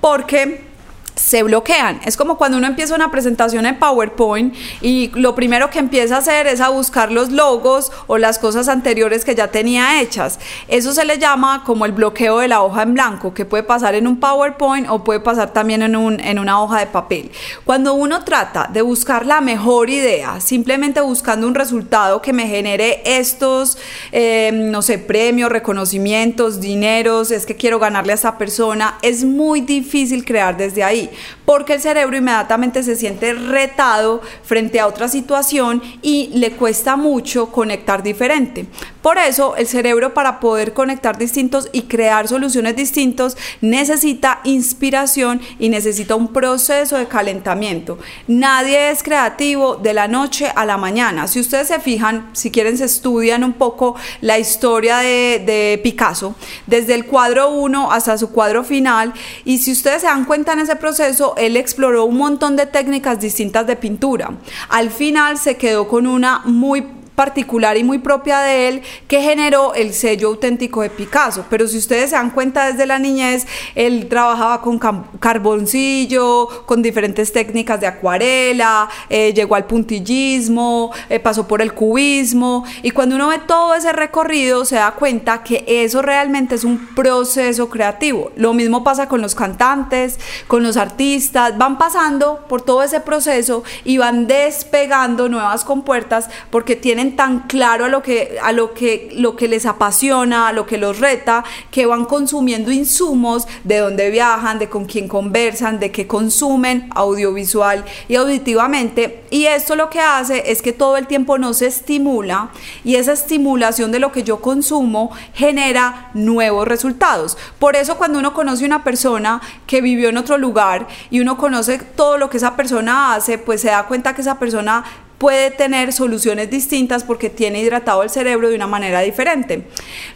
porque 0.01 0.72
se 1.15 1.43
bloquean. 1.43 1.99
Es 2.05 2.17
como 2.17 2.37
cuando 2.37 2.57
uno 2.57 2.67
empieza 2.67 2.95
una 2.95 3.11
presentación 3.11 3.65
en 3.65 3.77
PowerPoint 3.77 4.55
y 4.81 5.11
lo 5.13 5.35
primero 5.35 5.69
que 5.69 5.79
empieza 5.79 6.15
a 6.15 6.19
hacer 6.19 6.47
es 6.47 6.59
a 6.59 6.69
buscar 6.69 7.11
los 7.11 7.31
logos 7.31 7.91
o 8.07 8.17
las 8.17 8.39
cosas 8.39 8.67
anteriores 8.67 9.25
que 9.25 9.35
ya 9.35 9.49
tenía 9.49 10.01
hechas. 10.01 10.39
Eso 10.67 10.91
se 10.93 11.05
le 11.05 11.17
llama 11.19 11.63
como 11.65 11.85
el 11.85 11.91
bloqueo 11.91 12.39
de 12.39 12.47
la 12.47 12.61
hoja 12.61 12.83
en 12.83 12.93
blanco, 12.93 13.33
que 13.33 13.45
puede 13.45 13.63
pasar 13.63 13.95
en 13.95 14.07
un 14.07 14.19
PowerPoint 14.19 14.87
o 14.89 15.03
puede 15.03 15.19
pasar 15.19 15.53
también 15.53 15.81
en, 15.81 15.95
un, 15.95 16.19
en 16.19 16.39
una 16.39 16.61
hoja 16.61 16.79
de 16.79 16.87
papel. 16.87 17.31
Cuando 17.63 17.93
uno 17.93 18.23
trata 18.23 18.69
de 18.71 18.81
buscar 18.81 19.25
la 19.25 19.41
mejor 19.41 19.89
idea, 19.89 20.39
simplemente 20.41 21.01
buscando 21.01 21.47
un 21.47 21.55
resultado 21.55 22.21
que 22.21 22.33
me 22.33 22.47
genere 22.47 23.01
estos, 23.05 23.77
eh, 24.11 24.51
no 24.53 24.81
sé, 24.81 24.97
premios, 24.97 25.51
reconocimientos, 25.51 26.59
dineros, 26.59 27.31
es 27.31 27.45
que 27.45 27.55
quiero 27.55 27.79
ganarle 27.79 28.13
a 28.13 28.15
esa 28.15 28.37
persona, 28.37 28.97
es 29.01 29.23
muy 29.23 29.61
difícil 29.61 30.25
crear 30.25 30.57
desde 30.57 30.83
ahí 30.83 31.02
porque 31.45 31.73
el 31.73 31.81
cerebro 31.81 32.17
inmediatamente 32.17 32.83
se 32.83 32.95
siente 32.95 33.33
retado 33.33 34.21
frente 34.43 34.79
a 34.79 34.87
otra 34.87 35.07
situación 35.07 35.81
y 36.01 36.29
le 36.33 36.51
cuesta 36.51 36.95
mucho 36.95 37.51
conectar 37.51 38.03
diferente. 38.03 38.67
Por 39.03 39.17
eso 39.17 39.55
el 39.57 39.67
cerebro 39.67 40.13
para 40.13 40.39
poder 40.39 40.73
conectar 40.73 41.17
distintos 41.17 41.67
y 41.73 41.83
crear 41.83 42.27
soluciones 42.29 42.75
distintos 42.77 43.35
necesita 43.59 44.39
inspiración 44.45 45.41
y 45.59 45.67
necesita 45.67 46.15
un 46.15 46.29
proceso 46.29 46.97
de 46.97 47.07
calentamiento. 47.07 47.99
Nadie 48.27 48.91
es 48.91 49.03
creativo 49.03 49.75
de 49.75 49.93
la 49.93 50.07
noche 50.07 50.51
a 50.55 50.65
la 50.65 50.77
mañana. 50.77 51.27
Si 51.27 51.41
ustedes 51.41 51.67
se 51.67 51.81
fijan, 51.81 52.29
si 52.31 52.49
quieren 52.49 52.77
se 52.77 52.85
estudian 52.85 53.43
un 53.43 53.53
poco 53.53 53.95
la 54.21 54.39
historia 54.39 54.99
de, 54.99 55.43
de 55.45 55.81
Picasso, 55.83 56.33
desde 56.65 56.95
el 56.95 57.05
cuadro 57.05 57.51
1 57.51 57.91
hasta 57.91 58.17
su 58.17 58.31
cuadro 58.31 58.63
final, 58.63 59.13
y 59.43 59.57
si 59.57 59.73
ustedes 59.73 60.01
se 60.01 60.07
dan 60.07 60.23
cuenta 60.23 60.53
en 60.53 60.59
ese 60.59 60.77
proceso, 60.77 60.93
proceso, 60.93 61.33
él 61.37 61.57
exploró 61.57 62.05
un 62.05 62.17
montón 62.17 62.55
de 62.55 62.67
técnicas 62.67 63.19
distintas 63.19 63.65
de 63.65 63.75
pintura. 63.75 64.29
Al 64.69 64.91
final 64.91 65.39
se 65.39 65.57
quedó 65.57 65.87
con 65.87 66.05
una 66.05 66.43
muy 66.45 66.85
particular 67.15 67.77
y 67.77 67.83
muy 67.83 67.99
propia 67.99 68.39
de 68.39 68.67
él 68.67 68.81
que 69.07 69.21
generó 69.21 69.73
el 69.73 69.93
sello 69.93 70.29
auténtico 70.29 70.81
de 70.81 70.89
Picasso. 70.89 71.45
Pero 71.49 71.67
si 71.67 71.77
ustedes 71.77 72.09
se 72.09 72.15
dan 72.15 72.31
cuenta 72.31 72.71
desde 72.71 72.85
la 72.85 72.99
niñez, 72.99 73.45
él 73.75 74.07
trabajaba 74.09 74.61
con 74.61 74.79
carboncillo, 75.19 76.47
con 76.65 76.81
diferentes 76.81 77.31
técnicas 77.31 77.79
de 77.79 77.87
acuarela, 77.87 78.89
eh, 79.09 79.33
llegó 79.33 79.55
al 79.55 79.65
puntillismo, 79.65 80.91
eh, 81.09 81.19
pasó 81.19 81.47
por 81.47 81.61
el 81.61 81.73
cubismo 81.73 82.65
y 82.81 82.91
cuando 82.91 83.15
uno 83.15 83.29
ve 83.29 83.39
todo 83.45 83.75
ese 83.75 83.93
recorrido 83.93 84.65
se 84.65 84.75
da 84.75 84.91
cuenta 84.91 85.43
que 85.43 85.63
eso 85.67 86.01
realmente 86.01 86.55
es 86.55 86.63
un 86.63 86.87
proceso 86.95 87.69
creativo. 87.69 88.31
Lo 88.35 88.53
mismo 88.53 88.83
pasa 88.83 89.07
con 89.07 89.21
los 89.21 89.35
cantantes, 89.35 90.19
con 90.47 90.63
los 90.63 90.77
artistas, 90.77 91.57
van 91.57 91.77
pasando 91.77 92.45
por 92.47 92.61
todo 92.61 92.83
ese 92.83 92.99
proceso 92.99 93.63
y 93.83 93.97
van 93.97 94.27
despegando 94.27 95.29
nuevas 95.29 95.63
compuertas 95.63 96.29
porque 96.49 96.75
tienen 96.75 97.02
tan 97.11 97.41
claro 97.41 97.85
a 97.85 97.89
lo 97.89 98.01
que, 98.01 98.37
a 98.41 98.51
lo 98.51 98.73
que, 98.73 99.09
lo 99.13 99.35
que 99.35 99.47
les 99.47 99.65
apasiona, 99.65 100.47
a 100.47 100.53
lo 100.53 100.65
que 100.65 100.77
los 100.77 100.99
reta, 100.99 101.43
que 101.69 101.85
van 101.85 102.05
consumiendo 102.05 102.71
insumos 102.71 103.47
de 103.63 103.77
dónde 103.77 104.09
viajan, 104.09 104.57
de 104.59 104.69
con 104.69 104.85
quién 104.85 105.07
conversan, 105.07 105.79
de 105.79 105.91
qué 105.91 106.07
consumen 106.07 106.89
audiovisual 106.95 107.85
y 108.07 108.15
auditivamente. 108.15 109.23
Y 109.29 109.45
esto 109.45 109.75
lo 109.75 109.89
que 109.89 109.99
hace 109.99 110.51
es 110.51 110.61
que 110.61 110.73
todo 110.73 110.97
el 110.97 111.07
tiempo 111.07 111.37
no 111.37 111.53
se 111.53 111.67
estimula 111.67 112.49
y 112.83 112.95
esa 112.95 113.13
estimulación 113.13 113.91
de 113.91 113.99
lo 113.99 114.11
que 114.11 114.23
yo 114.23 114.41
consumo 114.41 115.11
genera 115.33 116.09
nuevos 116.13 116.67
resultados. 116.67 117.37
Por 117.59 117.75
eso 117.75 117.97
cuando 117.97 118.19
uno 118.19 118.33
conoce 118.33 118.65
una 118.65 118.83
persona 118.83 119.41
que 119.67 119.81
vivió 119.81 120.09
en 120.09 120.17
otro 120.17 120.37
lugar 120.37 120.87
y 121.09 121.19
uno 121.19 121.37
conoce 121.37 121.79
todo 121.79 122.17
lo 122.17 122.29
que 122.29 122.37
esa 122.37 122.55
persona 122.55 123.13
hace, 123.15 123.37
pues 123.37 123.61
se 123.61 123.69
da 123.69 123.83
cuenta 123.87 124.13
que 124.15 124.21
esa 124.21 124.39
persona 124.39 124.83
puede 125.17 125.51
tener 125.51 125.93
soluciones 125.93 126.49
distintas 126.49 127.03
porque 127.03 127.29
tiene 127.29 127.61
hidratado 127.61 128.03
el 128.03 128.09
cerebro 128.09 128.49
de 128.49 128.55
una 128.55 128.67
manera 128.67 129.01
diferente. 129.01 129.65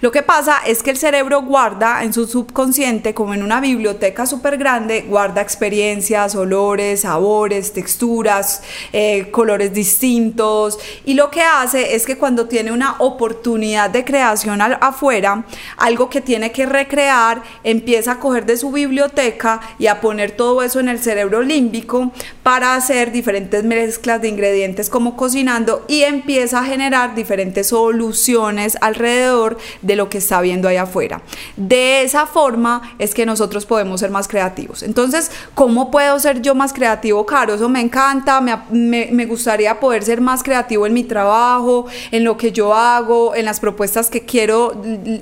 Lo 0.02 0.12
que 0.12 0.22
pasa 0.22 0.58
es 0.66 0.84
que 0.84 0.92
el 0.92 0.98
cerebro 0.98 1.42
guarda 1.44 2.04
en 2.04 2.14
su 2.14 2.28
subconsciente, 2.28 3.14
como 3.14 3.34
en 3.34 3.44
una 3.44 3.62
biblioteca 3.62 4.26
súper 4.26 4.58
grande, 4.58 5.06
guarda 5.08 5.42
experiencias, 5.42 6.36
olores, 6.36 7.02
sabores, 7.02 7.74
texturas, 7.74 8.62
eh, 8.92 9.32
colores 9.32 9.74
distintos. 9.74 10.78
Y 11.06 11.14
lo 11.14 11.32
que 11.32 11.42
hace 11.42 11.96
es 11.96 12.06
que 12.06 12.18
cuando 12.18 12.48
tiene 12.48 12.72
una 12.72 12.96
oportunidad 13.00 13.90
de 13.90 14.04
creación 14.04 14.62
afuera, 14.62 15.46
algo 15.78 16.10
que 16.10 16.22
tiene 16.22 16.52
que 16.52 16.66
recrear, 16.66 17.42
empieza 17.64 18.14
a 18.14 18.20
coger 18.20 18.46
de 18.46 18.58
su 18.58 18.72
biblioteca 18.72 19.62
y 19.80 19.88
a 19.88 20.02
poner 20.02 20.32
todo 20.32 20.64
eso 20.64 20.80
en 20.80 20.90
el 20.90 21.00
cerebro 21.00 21.42
límbico 21.42 22.12
para 22.44 22.76
hacer 22.76 23.12
diferentes 23.12 23.64
mezclas 23.64 24.22
de 24.22 24.30
ingredientes 24.30 24.87
como 24.90 25.16
cocinando 25.16 25.86
y 25.88 26.04
empieza 26.04 26.60
a 26.60 26.64
generar 26.66 27.16
diferentes 27.16 27.68
soluciones 27.68 28.78
alrededor 28.82 29.58
de 29.82 29.96
lo 29.96 30.10
que 30.10 30.18
está 30.20 30.42
viendo 30.42 30.68
allá 30.68 30.84
afuera. 30.84 31.22
De 31.56 32.02
esa 32.04 32.26
forma 32.26 32.96
es 33.00 33.14
que 33.14 33.26
nosotros 33.26 33.66
podemos 33.66 34.00
ser 34.00 34.12
más 34.12 34.28
creativos. 34.28 34.84
Entonces, 34.84 35.32
¿cómo 35.54 35.92
puedo 35.92 36.20
ser 36.20 36.42
yo 36.42 36.56
más 36.56 36.74
creativo, 36.74 37.26
Caro? 37.26 37.54
Eso 37.54 37.70
me 37.70 37.82
encanta, 37.82 38.42
me, 38.42 39.10
me 39.12 39.26
gustaría 39.26 39.80
poder 39.80 40.04
ser 40.04 40.22
más 40.22 40.44
creativo 40.44 40.86
en 40.86 40.94
mi 40.94 41.04
trabajo, 41.04 41.86
en 42.12 42.24
lo 42.24 42.38
que 42.38 42.52
yo 42.52 42.74
hago, 42.74 43.36
en 43.36 43.46
las 43.46 43.60
propuestas 43.60 44.10
que 44.10 44.26
quiero 44.26 44.82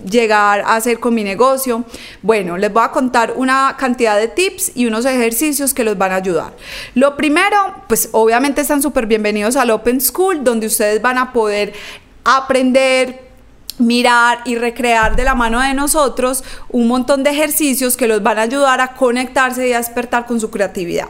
llegar 0.10 0.62
a 0.62 0.76
hacer 0.76 1.00
con 1.00 1.14
mi 1.14 1.24
negocio. 1.24 1.84
Bueno, 2.22 2.58
les 2.58 2.72
voy 2.72 2.84
a 2.84 2.92
contar 2.92 3.34
una 3.36 3.76
cantidad 3.78 4.18
de 4.18 4.28
tips 4.28 4.72
y 4.76 4.86
unos 4.86 5.06
ejercicios 5.06 5.74
que 5.74 5.84
los 5.84 5.98
van 5.98 6.12
a 6.12 6.16
ayudar. 6.16 6.54
Lo 6.94 7.16
primero, 7.16 7.58
pues 7.88 8.10
obviamente 8.12 8.62
están 8.62 8.82
súper 8.82 9.06
bienvenidos 9.06 9.55
a 9.56 9.74
Open 9.74 10.02
School, 10.02 10.44
donde 10.44 10.68
ustedes 10.68 11.02
van 11.02 11.18
a 11.18 11.32
poder 11.34 11.74
aprender, 12.24 13.26
mirar 13.78 14.40
y 14.46 14.56
recrear 14.56 15.16
de 15.16 15.24
la 15.24 15.36
mano 15.36 15.62
de 15.62 15.74
nosotros 15.74 16.44
un 16.70 16.88
montón 16.88 17.24
de 17.24 17.32
ejercicios 17.32 17.98
que 17.98 18.08
los 18.08 18.24
van 18.24 18.40
a 18.40 18.44
ayudar 18.44 18.82
a 18.82 18.94
conectarse 18.94 19.68
y 19.68 19.74
a 19.74 19.78
despertar 19.78 20.26
con 20.26 20.40
su 20.40 20.50
creatividad. 20.50 21.08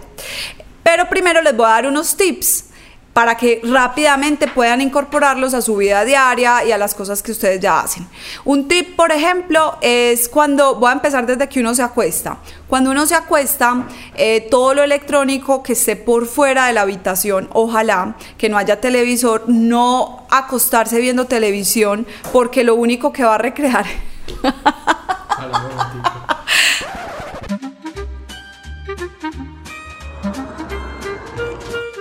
Pero 0.83 1.07
primero 1.09 1.41
les 1.41 1.55
voy 1.55 1.65
a 1.65 1.69
dar 1.69 1.87
unos 1.87 2.15
tips 2.15 2.65
para 3.15 3.37
que 3.37 3.61
rápidamente 3.63 4.45
puedan 4.49 4.81
incorporarlos 4.81 5.53
a 5.53 5.61
su 5.61 5.77
vida 5.77 6.03
diaria 6.03 6.65
y 6.65 6.73
a 6.73 6.77
las 6.77 6.93
cosas 6.93 7.23
que 7.23 7.31
ustedes 7.31 7.61
ya 7.61 7.79
hacen. 7.79 8.05
Un 8.43 8.67
tip, 8.67 8.97
por 8.97 9.13
ejemplo, 9.13 9.77
es 9.79 10.27
cuando, 10.27 10.75
voy 10.75 10.89
a 10.89 10.95
empezar 10.95 11.25
desde 11.25 11.47
que 11.47 11.61
uno 11.61 11.73
se 11.73 11.81
acuesta. 11.81 12.39
Cuando 12.67 12.91
uno 12.91 13.05
se 13.05 13.15
acuesta, 13.15 13.87
eh, 14.17 14.45
todo 14.51 14.73
lo 14.73 14.83
electrónico 14.83 15.63
que 15.63 15.71
esté 15.71 15.95
por 15.95 16.27
fuera 16.27 16.67
de 16.67 16.73
la 16.73 16.81
habitación, 16.81 17.47
ojalá 17.53 18.17
que 18.37 18.49
no 18.49 18.57
haya 18.57 18.81
televisor, 18.81 19.45
no 19.47 20.27
acostarse 20.29 20.99
viendo 20.99 21.23
televisión, 21.23 22.05
porque 22.33 22.65
lo 22.65 22.75
único 22.75 23.13
que 23.13 23.23
va 23.23 23.35
a 23.35 23.37
recrear... 23.37 23.85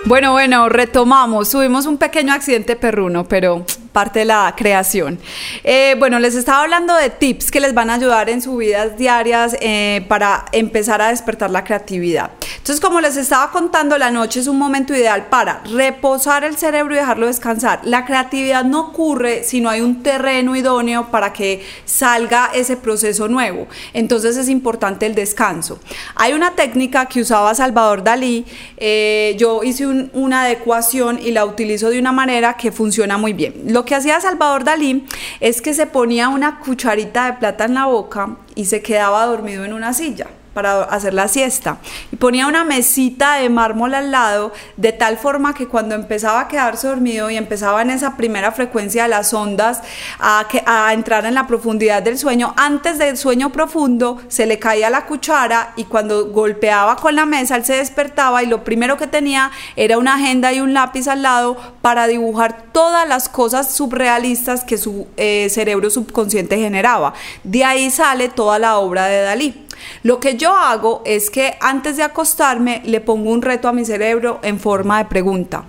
Bueno, 0.05 0.33
bueno, 0.33 0.69
retomamos. 0.69 1.49
Subimos 1.49 1.87
un 1.87 1.97
pequeño 1.97 2.31
accidente 2.31 2.75
perruno, 2.75 3.27
pero 3.27 3.65
parte 3.91 4.19
de 4.19 4.25
la 4.25 4.53
creación. 4.55 5.17
Eh, 5.63 5.95
bueno, 5.97 6.19
les 6.19 6.35
estaba 6.35 6.61
hablando 6.61 6.93
de 6.95 7.09
tips 7.09 7.49
que 7.49 7.59
les 7.59 7.73
van 7.73 7.89
a 7.89 7.95
ayudar 7.95 8.29
en 8.29 8.39
sus 8.39 8.55
vidas 8.59 8.97
diarias 8.97 9.57
eh, 9.61 10.05
para 10.07 10.45
empezar 10.51 11.01
a 11.01 11.07
despertar 11.07 11.49
la 11.49 11.63
creatividad. 11.63 12.29
Entonces, 12.65 12.83
como 12.83 12.99
les 12.99 13.15
estaba 13.15 13.51
contando, 13.51 13.95
la 13.99 14.09
noche 14.09 14.39
es 14.39 14.47
un 14.47 14.57
momento 14.57 14.95
ideal 14.95 15.27
para 15.27 15.61
reposar 15.71 16.43
el 16.43 16.57
cerebro 16.57 16.95
y 16.95 16.97
dejarlo 16.97 17.27
descansar. 17.27 17.81
La 17.83 18.05
creatividad 18.05 18.63
no 18.63 18.87
ocurre 18.87 19.43
si 19.43 19.61
no 19.61 19.69
hay 19.69 19.81
un 19.81 20.01
terreno 20.01 20.55
idóneo 20.55 21.11
para 21.11 21.31
que 21.31 21.63
salga 21.85 22.49
ese 22.55 22.75
proceso 22.75 23.27
nuevo. 23.27 23.67
Entonces 23.93 24.35
es 24.35 24.49
importante 24.49 25.05
el 25.05 25.13
descanso. 25.13 25.79
Hay 26.15 26.33
una 26.33 26.55
técnica 26.55 27.05
que 27.05 27.21
usaba 27.21 27.53
Salvador 27.53 28.03
Dalí. 28.03 28.47
Eh, 28.77 29.35
yo 29.37 29.61
hice 29.61 29.85
una 29.85 30.41
adecuación 30.41 31.19
y 31.21 31.33
la 31.33 31.45
utilizo 31.45 31.91
de 31.91 31.99
una 31.99 32.13
manera 32.13 32.57
que 32.57 32.71
funciona 32.71 33.19
muy 33.19 33.33
bien. 33.33 33.53
Lo 33.67 33.85
que 33.85 33.93
hacía 33.93 34.19
Salvador 34.19 34.63
Dalí 34.63 35.05
es 35.39 35.61
que 35.61 35.75
se 35.75 35.85
ponía 35.85 36.29
una 36.29 36.59
cucharita 36.61 37.27
de 37.27 37.33
plata 37.33 37.65
en 37.65 37.75
la 37.75 37.85
boca 37.85 38.37
y 38.55 38.65
se 38.65 38.81
quedaba 38.81 39.23
dormido 39.27 39.65
en 39.65 39.73
una 39.73 39.93
silla 39.93 40.25
para 40.55 40.83
hacer 40.85 41.13
la 41.13 41.27
siesta. 41.27 41.77
Y 42.11 42.15
ponía 42.15 42.47
una 42.47 42.63
mesita 42.63 43.35
de 43.35 43.49
mármol 43.49 43.93
al 43.93 44.09
lado, 44.09 44.53
de 44.77 44.93
tal 44.93 45.17
forma 45.17 45.53
que 45.53 45.67
cuando 45.67 45.93
empezaba 45.93 46.39
a 46.39 46.47
quedarse 46.47 46.87
dormido 46.87 47.29
y 47.29 47.35
empezaba 47.35 47.81
en 47.81 47.89
esa 47.89 48.15
primera 48.15 48.53
frecuencia 48.53 49.03
de 49.03 49.09
las 49.09 49.33
ondas 49.33 49.81
a, 50.17 50.45
entrar 50.93 51.25
en 51.25 51.33
la 51.33 51.45
profundidad 51.45 52.01
del 52.01 52.17
sueño, 52.17 52.53
antes 52.57 52.97
del 52.97 53.17
sueño 53.17 53.51
profundo 53.51 54.17
se 54.29 54.45
le 54.45 54.57
caía 54.57 54.89
la 54.89 55.05
cuchara 55.05 55.73
y 55.75 55.83
cuando 55.83 56.31
golpeaba 56.31 56.95
con 56.95 57.15
la 57.15 57.25
mesa 57.25 57.57
él 57.57 57.65
se 57.65 57.75
despertaba 57.75 58.41
y 58.41 58.45
lo 58.45 58.63
primero 58.63 58.95
que 58.97 59.07
tenía 59.07 59.51
era 59.75 59.97
una 59.97 60.15
agenda 60.15 60.53
y 60.53 60.61
un 60.61 60.73
lápiz 60.73 61.07
al 61.09 61.21
lado 61.21 61.57
para 61.81 62.07
dibujar 62.07 62.71
todas 62.71 63.07
las 63.07 63.27
cosas 63.27 63.73
subrealistas 63.73 64.63
que 64.63 64.77
su 64.77 65.07
eh, 65.17 65.49
cerebro 65.49 65.89
subconsciente 65.89 66.57
generaba. 66.57 67.13
De 67.43 67.65
ahí 67.65 67.91
sale 67.91 68.29
toda 68.29 68.57
la 68.57 68.77
obra 68.77 69.07
de 69.07 69.21
Dalí. 69.21 69.64
Lo 70.03 70.19
que 70.19 70.35
yo 70.35 70.55
hago 70.55 71.01
es 71.05 71.29
que 71.29 71.57
antes 71.59 71.97
de 71.97 72.03
acostarme 72.03 72.81
le 72.85 73.01
pongo 73.01 73.31
un 73.31 73.41
reto 73.41 73.67
a 73.67 73.73
mi 73.73 73.85
cerebro 73.85 74.39
en 74.43 74.59
forma 74.59 74.99
de 74.99 75.05
pregunta. 75.05 75.65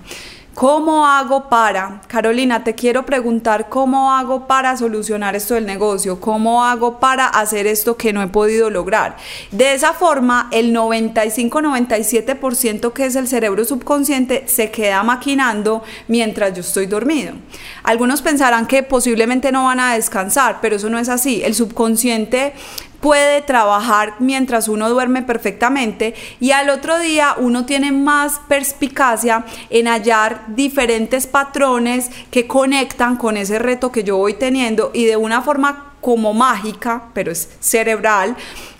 ¿Cómo 0.56 1.06
hago 1.06 1.48
para, 1.50 2.00
Carolina, 2.06 2.64
te 2.64 2.74
quiero 2.74 3.04
preguntar 3.04 3.68
cómo 3.68 4.14
hago 4.14 4.46
para 4.46 4.74
solucionar 4.78 5.36
esto 5.36 5.52
del 5.52 5.66
negocio? 5.66 6.18
¿Cómo 6.18 6.64
hago 6.64 6.98
para 6.98 7.26
hacer 7.26 7.66
esto 7.66 7.98
que 7.98 8.14
no 8.14 8.22
he 8.22 8.28
podido 8.28 8.70
lograr? 8.70 9.18
De 9.50 9.74
esa 9.74 9.92
forma, 9.92 10.48
el 10.52 10.74
95-97% 10.74 12.94
que 12.94 13.04
es 13.04 13.16
el 13.16 13.28
cerebro 13.28 13.66
subconsciente 13.66 14.44
se 14.46 14.70
queda 14.70 15.02
maquinando 15.02 15.82
mientras 16.08 16.54
yo 16.54 16.62
estoy 16.62 16.86
dormido. 16.86 17.34
Algunos 17.82 18.22
pensarán 18.22 18.66
que 18.66 18.82
posiblemente 18.82 19.52
no 19.52 19.66
van 19.66 19.80
a 19.80 19.92
descansar, 19.92 20.60
pero 20.62 20.76
eso 20.76 20.88
no 20.88 20.98
es 20.98 21.10
así. 21.10 21.42
El 21.44 21.54
subconsciente 21.54 22.54
puede 23.00 23.42
trabajar 23.42 24.14
mientras 24.18 24.68
uno 24.68 24.88
duerme 24.88 25.22
perfectamente 25.22 26.14
y 26.40 26.50
al 26.52 26.70
otro 26.70 26.98
día 26.98 27.34
uno 27.38 27.66
tiene 27.66 27.92
más 27.92 28.40
perspicacia 28.48 29.44
en 29.70 29.86
hallar 29.86 30.44
diferentes 30.48 31.26
patrones 31.26 32.10
que 32.30 32.46
conectan 32.46 33.16
con 33.16 33.36
ese 33.36 33.58
reto 33.58 33.92
que 33.92 34.04
yo 34.04 34.16
voy 34.16 34.34
teniendo 34.34 34.90
y 34.94 35.04
de 35.04 35.16
una 35.16 35.42
forma 35.42 35.94
como 36.00 36.32
mágica, 36.32 37.08
pero 37.14 37.32
es 37.32 37.48
cerebral, 37.58 38.36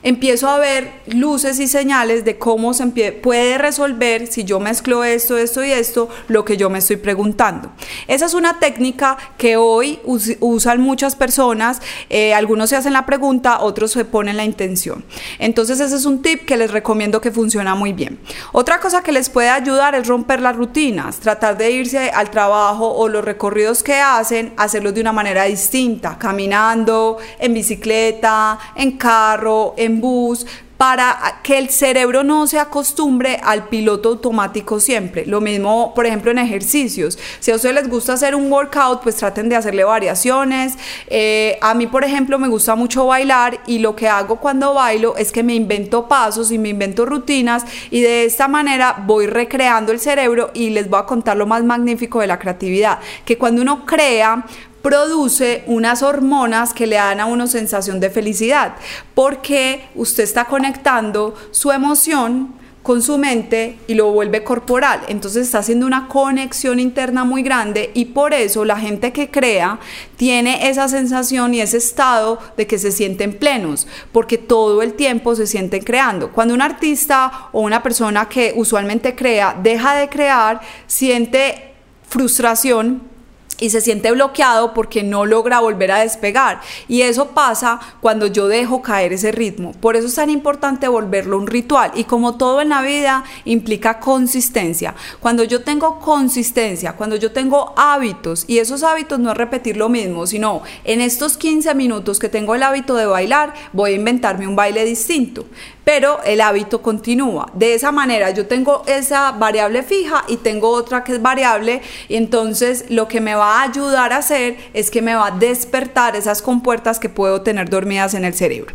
empiezo 0.07 0.49
a 0.49 0.59
ver 0.59 0.93
luces 1.09 1.59
y 1.59 1.67
señales 1.67 2.25
de 2.25 2.39
cómo 2.39 2.75
se 2.75 2.87
puede 2.87 3.59
resolver 3.59 4.29
si 4.29 4.45
yo 4.45 4.61
mezclo 4.61 5.03
esto, 5.03 5.37
esto 5.37 5.65
y 5.65 5.73
esto, 5.73 6.09
lo 6.29 6.45
que 6.45 6.57
yo 6.57 6.71
me 6.71 6.79
estoy 6.79 6.95
preguntando. 6.95 7.73
Esa 8.07 8.27
es 8.27 8.35
una 8.35 8.61
técnica 8.61 9.17
que 9.37 9.57
hoy 9.57 9.99
usan 10.05 10.81
muchas 10.81 11.17
personas, 11.17 11.83
eh, 12.09 12.35
algunos 12.35 12.71
se 12.71 12.77
hacen 12.77 12.93
la 12.93 13.05
pregunta, 13.05 13.59
otros 13.63 13.91
se 13.91 14.05
ponen 14.05 14.37
la 14.37 14.45
intención. 14.45 15.05
Entonces 15.41 15.81
ese 15.81 15.97
es 15.97 16.05
un 16.05 16.23
tip 16.23 16.45
que 16.45 16.57
les 16.57 16.71
recomiendo 16.71 17.21
que 17.21 17.33
funciona 17.33 17.75
muy 17.75 17.93
bien. 17.93 18.21
Otra 18.53 18.79
cosa 18.79 19.03
que 19.03 19.11
les 19.11 19.29
puede 19.29 19.49
ayudar 19.49 19.97
es 19.97 20.07
romper 20.07 20.41
las 20.41 20.55
rutinas, 20.55 21.19
tratar 21.19 21.59
de 21.59 21.73
irse 21.73 22.11
al 22.11 22.31
trabajo 22.31 22.95
o 22.95 23.09
los 23.09 23.25
recorridos 23.25 23.83
que 23.83 23.95
hacen, 23.95 24.53
hacerlos 24.57 24.95
de 24.95 25.01
una 25.01 25.13
manera 25.13 25.45
distinta, 25.45 26.17
caminando, 26.17 27.19
en 27.41 27.55
bicicleta, 27.55 28.57
en 28.77 28.93
carro, 28.93 29.75
en 29.77 29.96
bus, 30.01 30.47
para 30.77 31.41
que 31.43 31.57
el 31.57 31.71
cerebro 31.71 32.23
no 32.23 32.47
se 32.47 32.59
acostumbre 32.59 33.41
al 33.43 33.69
piloto 33.69 34.11
automático 34.11 34.79
siempre. 34.79 35.25
Lo 35.25 35.41
mismo, 35.41 35.93
por 35.95 36.07
ejemplo, 36.07 36.31
en 36.31 36.39
ejercicios. 36.39 37.19
Si 37.41 37.51
a 37.51 37.57
ustedes 37.57 37.75
les 37.75 37.89
gusta 37.89 38.13
hacer 38.13 38.35
un 38.35 38.53
workout, 38.53 39.03
pues 39.03 39.17
traten 39.17 39.49
de 39.49 39.57
hacerle 39.57 39.85
variaciones. 39.85 40.75
Eh, 41.09 41.59
a 41.63 41.75
mí, 41.75 41.87
por 41.87 42.05
ejemplo, 42.05 42.39
me 42.39 42.49
gusta 42.49 42.75
mucho 42.75 43.07
bailar 43.07 43.61
y 43.67 43.79
lo 43.79 43.97
que 43.97 44.09
hago 44.09 44.37
cuando 44.37 44.75
bailo 44.75 45.17
es 45.17 45.33
que 45.33 45.43
me 45.43 45.55
invento 45.55 46.09
pasos 46.09 46.51
y 46.51 46.59
me 46.59 46.69
invento 46.71 47.07
rutinas 47.07 47.65
y 47.91 48.03
de 48.03 48.27
esta 48.27 48.49
manera 48.49 49.03
voy 49.07 49.27
recreando 49.27 49.93
el 49.93 50.01
cerebro 50.01 50.51
y 50.53 50.71
les 50.71 50.91
voy 50.91 51.01
a 51.01 51.07
contar 51.07 51.37
lo 51.37 51.47
más 51.47 51.65
magnífico 51.65 52.21
de 52.21 52.27
la 52.27 52.39
creatividad, 52.39 52.99
que 53.25 53.39
cuando 53.39 53.63
uno 53.63 53.87
crea, 53.87 54.45
produce 54.87 55.65
unas 55.67 56.05
hormonas 56.05 56.73
que 56.73 56.87
le 56.87 56.95
dan 56.95 57.19
a 57.19 57.27
uno 57.27 57.49
sensación 57.49 57.99
de 57.99 58.09
felicidad, 58.09 58.77
porque 59.17 59.89
usted 59.97 60.23
está 60.23 60.45
conectando 60.45 61.35
su 61.51 61.73
emoción 61.73 62.55
con 62.85 63.03
su 63.03 63.19
mente 63.19 63.81
y 63.89 63.95
lo 63.95 64.13
vuelve 64.13 64.45
corporal. 64.45 65.01
Entonces 65.09 65.47
está 65.47 65.59
haciendo 65.59 65.87
una 65.87 66.07
conexión 66.07 66.79
interna 66.79 67.25
muy 67.25 67.43
grande 67.43 67.91
y 67.95 68.05
por 68.05 68.33
eso 68.33 68.65
la 68.65 68.79
gente 68.79 69.13
que 69.13 69.29
crea 69.29 69.81
tiene 70.17 70.69
esa 70.69 70.87
sensación 70.87 71.53
y 71.53 71.61
ese 71.63 71.79
estado 71.79 72.39
de 72.57 72.69
que 72.69 72.79
se 72.79 72.93
sienten 72.93 73.37
plenos, 73.37 73.89
porque 74.13 74.39
todo 74.39 74.83
el 74.83 74.95
tiempo 74.95 75.35
se 75.35 75.49
sienten 75.49 75.83
creando. 75.83 76.31
Cuando 76.31 76.55
un 76.55 76.63
artista 76.63 77.49
o 77.51 77.61
una 77.61 77.83
persona 77.83 78.29
que 78.29 78.53
usualmente 78.55 79.17
crea 79.17 79.59
deja 79.61 79.97
de 79.97 80.09
crear, 80.09 80.61
siente 80.87 81.75
frustración 82.09 83.16
y 83.59 83.71
se 83.71 83.81
siente 83.81 84.11
bloqueado 84.11 84.75
porque 84.75 85.03
no 85.03 85.27
logra 85.27 85.61
volver 85.61 85.93
a 85.93 86.01
despegar. 86.01 86.61
Y 86.89 87.03
eso 87.03 87.29
pasa 87.29 87.81
cuando 88.01 88.27
yo 88.27 88.49
dejo 88.49 88.83
caer 88.83 89.13
ese 89.13 89.33
ritmo. 89.33 89.73
Por 89.73 89.97
eso 89.97 90.07
es 90.07 90.15
tan 90.15 90.31
importante 90.31 90.89
volverlo 90.89 91.39
un 91.39 91.47
ritual. 91.47 91.93
Y 91.95 92.05
como 92.05 92.37
todo 92.37 92.61
en 92.61 92.71
la 92.71 92.83
vida 92.83 93.25
implica 93.45 94.01
consistencia. 94.01 94.95
Cuando 95.21 95.45
yo 95.45 95.63
tengo 95.63 95.99
consistencia, 96.01 96.95
cuando 96.95 97.17
yo 97.17 97.33
tengo 97.33 97.75
hábitos, 97.77 98.45
y 98.47 98.59
esos 98.59 98.83
hábitos 98.83 99.19
no 99.19 99.31
es 99.31 99.37
repetir 99.37 99.77
lo 99.77 99.89
mismo, 99.89 100.27
sino 100.27 100.63
en 100.85 101.01
estos 101.01 101.37
15 101.37 101.75
minutos 101.75 102.19
que 102.19 102.29
tengo 102.29 102.55
el 102.55 102.63
hábito 102.63 102.95
de 102.95 103.07
bailar, 103.07 103.55
voy 103.73 103.93
a 103.93 103.97
inventarme 103.97 104.47
un 104.47 104.57
baile 104.57 104.85
distinto 104.85 105.47
pero 105.87 106.21
el 106.25 106.41
hábito 106.41 106.83
continúa. 106.83 107.49
De 107.55 107.75
esa 107.75 107.93
manera 107.93 108.33
yo 108.33 108.49
tengo 108.49 108.83
esa 108.89 109.31
variable 109.31 109.85
fija 109.85 110.25
y 110.27 110.39
tengo 110.39 110.71
otra 110.71 111.05
que 111.05 111.13
es 111.13 111.23
variable 111.23 111.81
y 112.09 112.17
entonces 112.17 112.87
lo 112.89 113.07
que 113.07 113.21
me 113.21 113.37
va 113.37 113.61
a 113.61 113.63
ayudar 113.63 114.13
a 114.13 114.17
hacer 114.17 114.57
es 114.75 114.91
que 114.91 115.01
me 115.01 115.15
va 115.15 115.29
a 115.29 115.31
despertar 115.31 116.17
esas 116.17 116.43
compuertas 116.43 116.99
que 116.99 117.09
puedo 117.09 117.43
tener 117.43 117.71
dormidas 117.71 118.15
en 118.15 118.25
el 118.25 118.35
cerebro. 118.35 118.75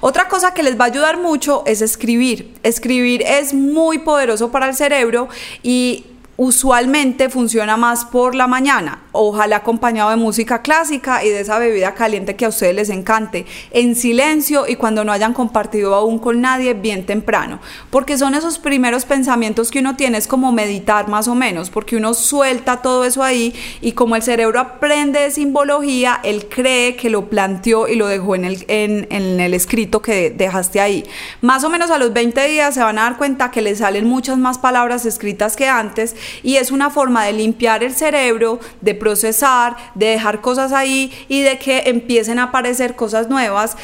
Otra 0.00 0.28
cosa 0.28 0.54
que 0.54 0.62
les 0.62 0.80
va 0.80 0.84
a 0.84 0.88
ayudar 0.88 1.18
mucho 1.18 1.64
es 1.66 1.82
escribir. 1.82 2.54
Escribir 2.62 3.22
es 3.26 3.52
muy 3.52 3.98
poderoso 3.98 4.50
para 4.50 4.70
el 4.70 4.74
cerebro 4.74 5.28
y 5.62 6.06
usualmente 6.38 7.28
funciona 7.28 7.76
más 7.76 8.06
por 8.06 8.34
la 8.34 8.46
mañana, 8.46 9.02
ojalá 9.12 9.56
acompañado 9.56 10.10
de 10.10 10.16
música 10.16 10.62
clásica 10.62 11.24
y 11.24 11.28
de 11.28 11.40
esa 11.40 11.58
bebida 11.58 11.94
caliente 11.94 12.36
que 12.36 12.44
a 12.44 12.48
ustedes 12.48 12.74
les 12.74 12.90
encante, 12.90 13.46
en 13.70 13.94
silencio 13.94 14.66
y 14.68 14.76
cuando 14.76 15.04
no 15.04 15.12
hayan 15.12 15.34
compartido 15.34 15.94
aún 15.94 16.18
con 16.18 16.40
nadie 16.40 16.74
bien 16.74 17.06
temprano, 17.06 17.60
porque 17.90 18.18
son 18.18 18.34
esos 18.34 18.58
primeros 18.58 19.04
pensamientos 19.04 19.70
que 19.70 19.80
uno 19.80 19.96
tiene, 19.96 20.18
es 20.18 20.26
como 20.26 20.52
meditar 20.52 21.08
más 21.08 21.28
o 21.28 21.34
menos, 21.34 21.70
porque 21.70 21.96
uno 21.96 22.14
suelta 22.14 22.78
todo 22.78 23.04
eso 23.04 23.22
ahí 23.22 23.54
y 23.80 23.92
como 23.92 24.16
el 24.16 24.22
cerebro 24.22 24.60
aprende 24.60 25.20
de 25.20 25.30
simbología, 25.30 26.20
él 26.22 26.46
cree 26.48 26.96
que 26.96 27.10
lo 27.10 27.28
planteó 27.28 27.88
y 27.88 27.96
lo 27.96 28.06
dejó 28.06 28.34
en 28.34 28.44
el, 28.44 28.64
en, 28.68 29.40
el 29.40 29.54
escrito 29.54 30.02
que 30.02 30.30
dejaste 30.30 30.80
ahí. 30.80 31.04
Más 31.40 31.64
o 31.64 31.70
menos 31.70 31.90
a 31.90 31.98
los 31.98 32.12
20 32.12 32.48
días 32.48 32.74
se 32.74 32.80
van 32.80 32.98
a 32.98 33.02
dar 33.02 33.16
cuenta 33.16 33.50
que 33.50 33.62
le 33.62 33.74
salen 33.74 34.06
muchas 34.06 34.38
más 34.38 34.58
palabras 34.58 35.06
escritas 35.06 35.56
que 35.56 35.68
antes 35.68 36.16
y 36.42 36.56
es 36.56 36.70
una 36.70 36.90
forma 36.90 37.24
de 37.24 37.32
limpiar 37.32 37.82
el 37.82 37.94
cerebro, 37.94 38.60
de 38.80 38.94
procesar, 39.08 39.74
de 39.94 40.06
dejar 40.06 40.42
cosas 40.42 40.70
ahí 40.70 41.10
y 41.28 41.40
de 41.40 41.58
que 41.58 41.84
empiecen 41.86 42.38
a 42.38 42.44
aparecer 42.44 42.94
cosas 42.94 43.30
nuevas 43.30 43.74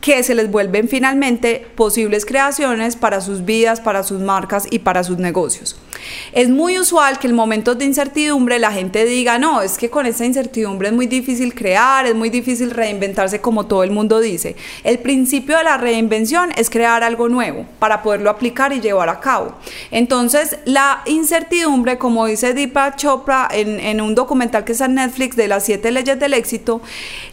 que 0.00 0.24
se 0.24 0.34
les 0.34 0.50
vuelven 0.50 0.88
finalmente 0.88 1.64
posibles 1.76 2.26
creaciones 2.26 2.96
para 2.96 3.20
sus 3.20 3.44
vidas, 3.44 3.80
para 3.80 4.02
sus 4.02 4.20
marcas 4.20 4.66
y 4.68 4.80
para 4.80 5.04
sus 5.04 5.18
negocios. 5.18 5.76
Es 6.32 6.48
muy 6.48 6.78
usual 6.78 7.18
que 7.18 7.28
en 7.28 7.34
momentos 7.34 7.78
de 7.78 7.84
incertidumbre 7.84 8.58
la 8.58 8.72
gente 8.72 9.04
diga, 9.04 9.38
no, 9.38 9.62
es 9.62 9.78
que 9.78 9.90
con 9.90 10.06
esa 10.06 10.24
incertidumbre 10.24 10.88
es 10.88 10.94
muy 10.94 11.06
difícil 11.06 11.54
crear, 11.54 12.06
es 12.06 12.14
muy 12.14 12.30
difícil 12.30 12.70
reinventarse 12.70 13.40
como 13.40 13.66
todo 13.66 13.82
el 13.82 13.90
mundo 13.90 14.20
dice. 14.20 14.56
El 14.84 14.98
principio 14.98 15.56
de 15.58 15.64
la 15.64 15.76
reinvención 15.76 16.52
es 16.56 16.70
crear 16.70 17.02
algo 17.02 17.28
nuevo 17.28 17.66
para 17.78 18.02
poderlo 18.02 18.30
aplicar 18.30 18.72
y 18.72 18.80
llevar 18.80 19.08
a 19.08 19.20
cabo. 19.20 19.54
Entonces, 19.90 20.58
la 20.64 21.02
incertidumbre, 21.06 21.98
como 21.98 22.26
dice 22.26 22.54
Deepak 22.54 22.96
Chopra 22.96 23.48
en, 23.50 23.80
en 23.80 24.00
un 24.00 24.14
documental 24.14 24.64
que 24.64 24.72
está 24.72 24.86
en 24.86 24.94
Netflix 24.94 25.36
de 25.36 25.48
las 25.48 25.64
siete 25.64 25.90
leyes 25.90 26.18
del 26.18 26.34
éxito, 26.34 26.80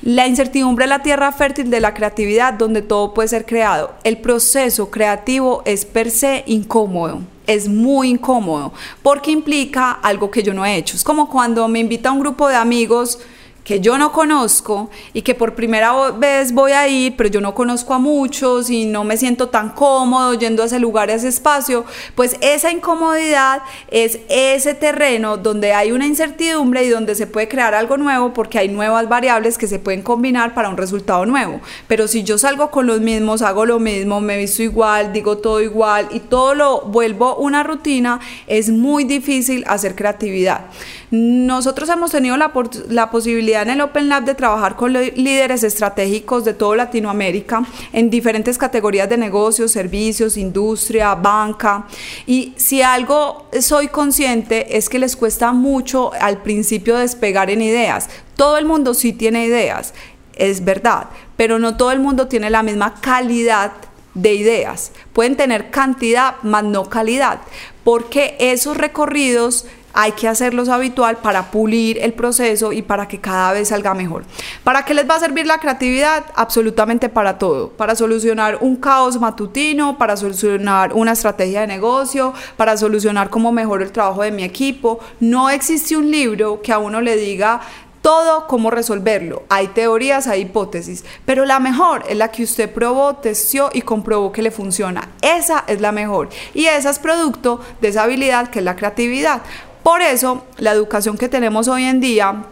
la 0.02 0.28
incertidumbre 0.28 0.86
es 0.86 0.90
la 0.90 1.04
tierra 1.04 1.32
fértil 1.32 1.70
de 1.70 1.80
la 1.80 1.94
creatividad 1.94 2.54
donde 2.54 2.82
todo 2.82 3.14
puede 3.14 3.28
ser 3.30 3.46
creado. 3.46 3.94
El 4.04 4.18
proceso 4.18 4.90
creativo 4.92 5.62
es 5.66 5.86
per 5.86 6.12
se 6.12 6.44
incómodo 6.48 7.22
es 7.50 7.68
muy 7.68 8.10
incómodo 8.10 8.72
porque 9.02 9.32
implica 9.32 9.92
algo 9.92 10.30
que 10.30 10.44
yo 10.44 10.54
no 10.54 10.66
he 10.66 10.76
hecho. 10.76 10.96
Es 10.96 11.04
como 11.04 11.30
cuando 11.30 11.68
me 11.68 11.80
invita 11.80 12.10
a 12.10 12.12
un 12.12 12.20
grupo 12.20 12.48
de 12.48 12.56
amigos 12.56 13.20
que 13.64 13.80
yo 13.80 13.98
no 13.98 14.12
conozco 14.12 14.90
y 15.14 15.22
que 15.22 15.36
por 15.36 15.56
primera 15.56 16.12
vez 16.12 16.54
voy 16.54 16.72
a 16.72 16.88
ir, 16.88 17.16
pero 17.16 17.30
yo 17.30 17.42
no 17.42 17.54
conozco 17.54 17.94
a 17.94 18.00
muchos 18.00 18.70
y 18.70 18.86
no 18.86 19.04
me 19.04 19.18
siento 19.18 19.50
tan 19.50 19.70
cómodo 19.70 20.34
yendo 20.34 20.64
a 20.64 20.66
ese 20.66 20.80
lugar, 20.80 21.10
a 21.10 21.14
ese 21.14 21.28
espacio, 21.28 21.86
pues 22.16 22.38
esa 22.42 22.72
incomodidad 22.72 23.62
es 23.92 24.20
ese 24.30 24.74
terreno 24.74 25.38
donde 25.38 25.74
hay 25.74 25.92
una 25.92 26.08
incertidumbre 26.08 26.84
y 26.84 26.90
donde 26.90 27.16
se 27.16 27.28
puede 27.28 27.48
crear 27.48 27.74
algo 27.74 27.98
nuevo 27.98 28.34
porque 28.34 28.60
hay 28.60 28.70
nuevas 28.70 29.08
variables 29.08 29.58
que 29.58 29.68
se 29.68 29.80
pueden 29.80 30.02
combinar 30.02 30.54
para 30.54 30.70
un 30.70 30.78
resultado 30.78 31.26
nuevo. 31.26 31.62
Pero 31.88 32.08
si 32.08 32.24
yo 32.24 32.38
salgo 32.38 32.72
con 32.72 32.88
los 32.88 33.02
mismos, 33.02 33.42
hago 33.42 33.66
lo 33.66 33.80
mismo, 33.80 34.22
me 34.22 34.38
visto 34.38 34.64
igual, 34.64 35.14
digo 35.14 35.38
todo 35.38 35.62
igual 35.62 36.08
y 36.12 36.20
todo 36.20 36.56
lo 36.56 36.82
vuelvo 36.82 37.36
una 37.36 37.64
rutina, 37.64 38.20
es 38.48 38.70
muy 38.70 39.04
difícil 39.04 39.64
hacer 39.68 39.96
creatividad. 39.96 40.66
Nosotros 41.12 41.90
hemos 41.90 42.12
tenido 42.12 42.38
la, 42.38 42.52
la 42.90 43.10
posibilidad 43.10 43.64
en 43.64 43.72
el 43.72 43.82
Open 43.82 44.10
Lab 44.10 44.26
de 44.26 44.36
trabajar 44.36 44.76
con 44.76 44.94
líderes 44.94 45.64
estratégicos 45.64 46.46
de 46.46 46.54
toda 46.54 46.78
Latinoamérica 46.78 47.64
en 47.94 48.12
diferentes 48.12 48.60
categorías 48.60 49.10
de 49.10 49.18
negocios, 49.18 49.72
servicios, 49.72 50.38
industria, 50.38 51.16
banca. 51.16 51.88
Y 52.28 52.54
si 52.58 52.84
algo 52.84 53.48
soy 53.60 53.88
consciente 53.88 54.78
es 54.78 54.88
que 54.88 55.00
les 55.00 55.16
cuesta 55.16 55.52
mucho 55.52 56.12
al 56.14 56.44
principio 56.44 56.98
despegar 56.98 57.50
en 57.50 57.64
ideas. 57.64 58.08
Todo 58.36 58.58
el 58.58 58.66
mundo 58.66 58.94
sí 58.94 59.12
tiene 59.12 59.46
ideas, 59.46 59.96
es 60.36 60.64
verdad, 60.64 61.08
pero 61.36 61.58
no 61.58 61.76
todo 61.76 61.92
el 61.92 62.00
mundo 62.00 62.28
tiene 62.28 62.52
la 62.52 62.62
misma 62.62 63.02
calidad 63.02 63.72
de 64.14 64.34
ideas. 64.34 64.92
Pueden 65.14 65.36
tener 65.36 65.72
cantidad, 65.72 66.36
más 66.44 66.64
no 66.64 66.90
calidad, 66.90 67.42
porque 67.84 68.36
esos 68.40 68.78
recorridos 68.78 69.66
hay 69.94 70.12
que 70.14 70.28
hacerlos 70.28 70.70
habitual 70.70 71.18
para 71.18 71.52
pulir 71.52 71.98
el 72.00 72.14
proceso 72.14 72.72
y 72.72 72.82
para 72.82 73.08
que 73.08 73.20
cada 73.20 73.54
vez 73.54 73.70
salga 73.70 73.94
mejor. 73.94 74.24
¿Para 74.64 74.86
qué 74.86 74.94
les 74.94 75.10
va 75.10 75.16
a 75.16 75.20
servir 75.20 75.46
la 75.46 75.60
creatividad? 75.60 76.26
Absolutamente 76.36 77.10
para 77.10 77.38
todo. 77.38 77.70
Para 77.70 77.96
solucionar 77.96 78.58
un 78.62 78.76
caos 78.76 79.20
matutino, 79.20 79.98
para 79.98 80.18
solucionar 80.18 80.94
una 80.94 81.14
estrategia 81.14 81.62
de 81.62 81.68
negocio, 81.68 82.34
para 82.58 82.78
solucionar 82.78 83.30
cómo 83.30 83.52
mejoro 83.52 83.84
el 83.84 83.92
trabajo 83.92 84.24
de 84.24 84.32
mi 84.32 84.44
equipo. 84.44 85.00
No 85.20 85.50
existe 85.50 85.98
un 85.98 86.12
libro 86.12 86.62
que 86.62 86.72
a 86.72 86.80
uno 86.80 87.02
le 87.02 87.16
diga 87.16 87.62
todo 88.02 88.48
cómo 88.48 88.72
resolverlo. 88.72 89.44
Hay 89.50 89.68
teorías, 89.68 90.28
hay 90.28 90.42
hipótesis, 90.42 91.04
pero 91.26 91.46
la 91.46 91.60
mejor 91.60 92.04
es 92.08 92.18
la 92.18 92.32
que 92.32 92.44
usted 92.44 92.72
probó, 92.72 93.16
testió 93.16 93.70
y 93.74 93.82
comprobó 93.82 94.32
que 94.32 94.42
le 94.42 94.52
funciona. 94.52 95.10
Esa 95.22 95.64
es 95.68 95.82
la 95.82 95.92
mejor 95.92 96.30
y 96.54 96.66
esa 96.66 96.90
es 96.90 97.00
producto 97.00 97.60
de 97.82 97.90
esa 97.90 98.04
habilidad 98.04 98.50
que 98.50 98.60
es 98.60 98.66
la 98.66 98.76
creatividad. 98.76 99.42
Por 99.90 100.04
eso, 100.04 100.44
la 100.60 100.72
educación 100.72 101.18
que 101.18 101.30
tenemos 101.30 101.68
hoy 101.68 101.84
en 101.86 102.00
día 102.00 102.44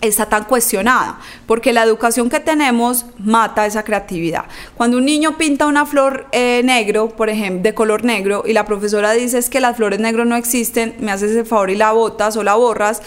está 0.00 0.26
tan 0.26 0.44
cuestionada, 0.44 1.18
porque 1.44 1.72
la 1.72 1.82
educación 1.82 2.30
que 2.30 2.38
tenemos 2.38 3.04
mata 3.18 3.66
esa 3.66 3.82
creatividad. 3.82 4.44
Cuando 4.76 4.98
un 4.98 5.04
niño 5.04 5.36
pinta 5.36 5.66
una 5.66 5.86
flor 5.86 6.28
eh, 6.30 6.62
negro, 6.64 7.08
por 7.08 7.30
ejemplo, 7.30 7.64
de 7.64 7.74
color 7.74 8.04
negro, 8.04 8.44
y 8.46 8.52
la 8.52 8.64
profesora 8.64 9.10
dice 9.10 9.38
es 9.38 9.50
que 9.50 9.58
las 9.58 9.76
flores 9.76 9.98
negras 9.98 10.28
no 10.28 10.36
existen, 10.36 10.94
me 11.00 11.10
haces 11.10 11.34
el 11.34 11.44
favor 11.44 11.70
y 11.70 11.74
la 11.74 11.90
botas 11.90 12.36
o 12.36 12.44
la 12.44 12.54
borras, 12.54 13.02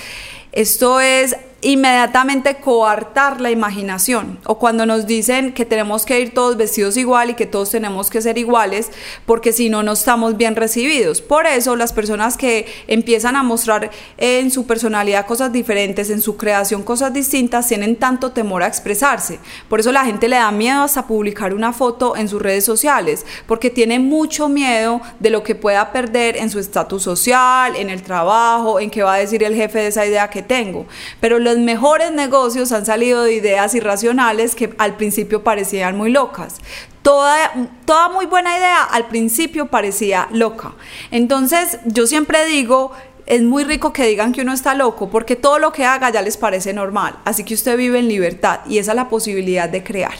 esto 0.51 0.99
es 0.99 1.37
inmediatamente 1.61 2.57
coartar 2.57 3.41
la 3.41 3.49
imaginación 3.49 4.39
o 4.45 4.59
cuando 4.59 4.85
nos 4.85 5.07
dicen 5.07 5.53
que 5.53 5.65
tenemos 5.65 6.05
que 6.05 6.19
ir 6.19 6.33
todos 6.33 6.55
vestidos 6.55 6.97
igual 6.97 7.31
y 7.31 7.33
que 7.33 7.47
todos 7.47 7.71
tenemos 7.71 8.11
que 8.11 8.21
ser 8.21 8.37
iguales 8.37 8.91
porque 9.25 9.51
si 9.51 9.69
no 9.69 9.81
no 9.81 9.93
estamos 9.93 10.37
bien 10.37 10.55
recibidos. 10.55 11.21
Por 11.21 11.47
eso 11.47 11.75
las 11.75 11.93
personas 11.93 12.37
que 12.37 12.67
empiezan 12.87 13.35
a 13.35 13.41
mostrar 13.41 13.89
en 14.17 14.51
su 14.51 14.67
personalidad 14.67 15.25
cosas 15.25 15.51
diferentes, 15.51 16.11
en 16.11 16.21
su 16.21 16.37
creación 16.37 16.83
cosas 16.83 17.11
distintas, 17.11 17.67
tienen 17.67 17.95
tanto 17.95 18.31
temor 18.31 18.61
a 18.61 18.67
expresarse. 18.67 19.39
Por 19.67 19.79
eso 19.79 19.91
la 19.91 20.05
gente 20.05 20.27
le 20.27 20.35
da 20.35 20.51
miedo 20.51 20.83
hasta 20.83 21.07
publicar 21.07 21.55
una 21.55 21.73
foto 21.73 22.15
en 22.15 22.29
sus 22.29 22.41
redes 22.41 22.65
sociales 22.65 23.25
porque 23.47 23.71
tiene 23.71 23.97
mucho 23.99 24.47
miedo 24.47 25.01
de 25.19 25.31
lo 25.31 25.41
que 25.43 25.55
pueda 25.55 25.91
perder 25.91 26.37
en 26.37 26.51
su 26.51 26.59
estatus 26.59 27.01
social, 27.01 27.75
en 27.75 27.89
el 27.89 28.03
trabajo, 28.03 28.79
en 28.79 28.91
qué 28.91 29.01
va 29.01 29.15
a 29.15 29.17
decir 29.17 29.43
el 29.43 29.55
jefe 29.55 29.79
de 29.79 29.87
esa 29.87 30.05
idea 30.05 30.29
que 30.29 30.43
tengo. 30.43 30.85
Pero 31.19 31.39
los 31.47 31.57
mejores 31.59 32.11
negocios 32.11 32.73
han 32.73 32.85
salido 32.85 33.23
de 33.23 33.33
ideas 33.33 33.73
irracionales 33.73 34.53
que 34.53 34.73
al 34.77 34.97
principio 34.97 35.45
parecían 35.45 35.95
muy 35.95 36.11
locas. 36.11 36.55
Toda, 37.01 37.53
toda 37.85 38.09
muy 38.09 38.25
buena 38.25 38.57
idea 38.57 38.83
al 38.83 39.07
principio 39.07 39.67
parecía 39.67 40.27
loca. 40.33 40.73
Entonces 41.09 41.79
yo 41.85 42.05
siempre 42.05 42.45
digo, 42.47 42.91
es 43.25 43.41
muy 43.43 43.63
rico 43.63 43.93
que 43.93 44.05
digan 44.05 44.33
que 44.33 44.41
uno 44.41 44.51
está 44.51 44.75
loco 44.75 45.09
porque 45.09 45.37
todo 45.37 45.57
lo 45.57 45.71
que 45.71 45.85
haga 45.85 46.09
ya 46.09 46.21
les 46.21 46.35
parece 46.35 46.73
normal. 46.73 47.17
Así 47.23 47.45
que 47.45 47.53
usted 47.53 47.77
vive 47.77 47.99
en 47.99 48.09
libertad 48.09 48.59
y 48.67 48.79
esa 48.79 48.91
es 48.91 48.97
la 48.97 49.07
posibilidad 49.07 49.69
de 49.69 49.85
crear. 49.85 50.15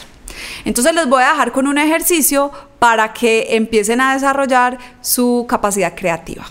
Entonces 0.63 0.94
les 0.94 1.10
voy 1.10 1.24
a 1.24 1.32
dejar 1.32 1.52
con 1.52 1.68
un 1.68 1.78
ejercicio 1.78 2.54
para 2.80 3.12
que 3.12 3.58
empiecen 3.58 4.00
a 4.00 4.13
desarrollar 4.13 4.78
su 5.02 5.46
capacidad 5.50 5.94
creativa. 5.94 6.46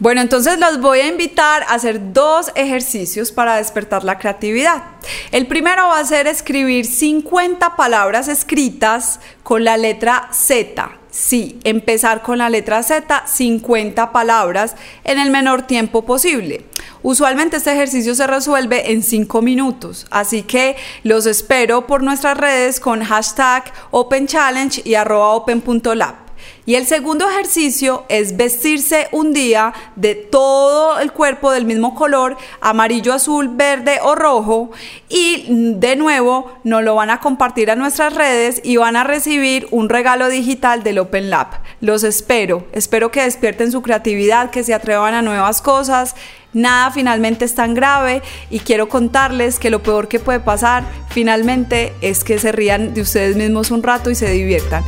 Bueno, 0.00 0.22
entonces 0.22 0.58
los 0.58 0.80
voy 0.80 1.00
a 1.00 1.08
invitar 1.08 1.62
a 1.64 1.74
hacer 1.74 2.14
dos 2.14 2.50
ejercicios 2.54 3.32
para 3.32 3.56
despertar 3.56 4.02
la 4.02 4.18
creatividad. 4.18 4.82
El 5.30 5.46
primero 5.46 5.88
va 5.88 5.98
a 5.98 6.04
ser 6.06 6.26
escribir 6.26 6.86
50 6.86 7.76
palabras 7.76 8.26
escritas 8.26 9.20
con 9.42 9.62
la 9.62 9.76
letra 9.76 10.30
Z. 10.32 10.90
Sí, 11.10 11.60
empezar 11.64 12.22
con 12.22 12.38
la 12.38 12.48
letra 12.48 12.82
Z, 12.82 13.26
50 13.26 14.10
palabras 14.10 14.74
en 15.04 15.18
el 15.18 15.30
menor 15.30 15.66
tiempo 15.66 16.06
posible. 16.06 16.64
Usualmente 17.02 17.58
este 17.58 17.72
ejercicio 17.72 18.14
se 18.14 18.26
resuelve 18.26 18.92
en 18.92 19.02
5 19.02 19.42
minutos, 19.42 20.06
así 20.10 20.44
que 20.44 20.76
los 21.02 21.26
espero 21.26 21.86
por 21.86 22.02
nuestras 22.02 22.38
redes 22.38 22.80
con 22.80 23.04
hashtag 23.04 23.64
Open 23.90 24.26
Challenge 24.26 24.80
y 24.82 24.94
arroba 24.94 25.32
open.lab. 25.32 26.19
Y 26.66 26.74
el 26.74 26.86
segundo 26.86 27.28
ejercicio 27.28 28.04
es 28.08 28.36
vestirse 28.36 29.08
un 29.12 29.32
día 29.32 29.72
de 29.96 30.14
todo 30.14 31.00
el 31.00 31.12
cuerpo 31.12 31.50
del 31.50 31.64
mismo 31.64 31.94
color, 31.94 32.36
amarillo, 32.60 33.12
azul, 33.12 33.48
verde 33.48 33.98
o 34.02 34.14
rojo. 34.14 34.70
Y 35.08 35.46
de 35.48 35.96
nuevo 35.96 36.52
nos 36.64 36.84
lo 36.84 36.94
van 36.94 37.10
a 37.10 37.20
compartir 37.20 37.70
a 37.70 37.76
nuestras 37.76 38.14
redes 38.14 38.60
y 38.62 38.76
van 38.76 38.96
a 38.96 39.04
recibir 39.04 39.66
un 39.70 39.88
regalo 39.88 40.28
digital 40.28 40.82
del 40.82 40.98
Open 40.98 41.30
Lab. 41.30 41.48
Los 41.80 42.04
espero. 42.04 42.66
Espero 42.72 43.10
que 43.10 43.22
despierten 43.22 43.72
su 43.72 43.82
creatividad, 43.82 44.50
que 44.50 44.64
se 44.64 44.74
atrevan 44.74 45.14
a 45.14 45.22
nuevas 45.22 45.62
cosas. 45.62 46.14
Nada 46.52 46.90
finalmente 46.90 47.44
es 47.44 47.54
tan 47.54 47.74
grave 47.74 48.22
y 48.50 48.60
quiero 48.60 48.88
contarles 48.88 49.58
que 49.58 49.70
lo 49.70 49.82
peor 49.82 50.08
que 50.08 50.18
puede 50.18 50.40
pasar 50.40 50.84
finalmente 51.08 51.92
es 52.00 52.24
que 52.24 52.38
se 52.38 52.50
rían 52.52 52.92
de 52.92 53.02
ustedes 53.02 53.36
mismos 53.36 53.70
un 53.70 53.82
rato 53.82 54.10
y 54.10 54.14
se 54.14 54.30
diviertan. 54.30 54.84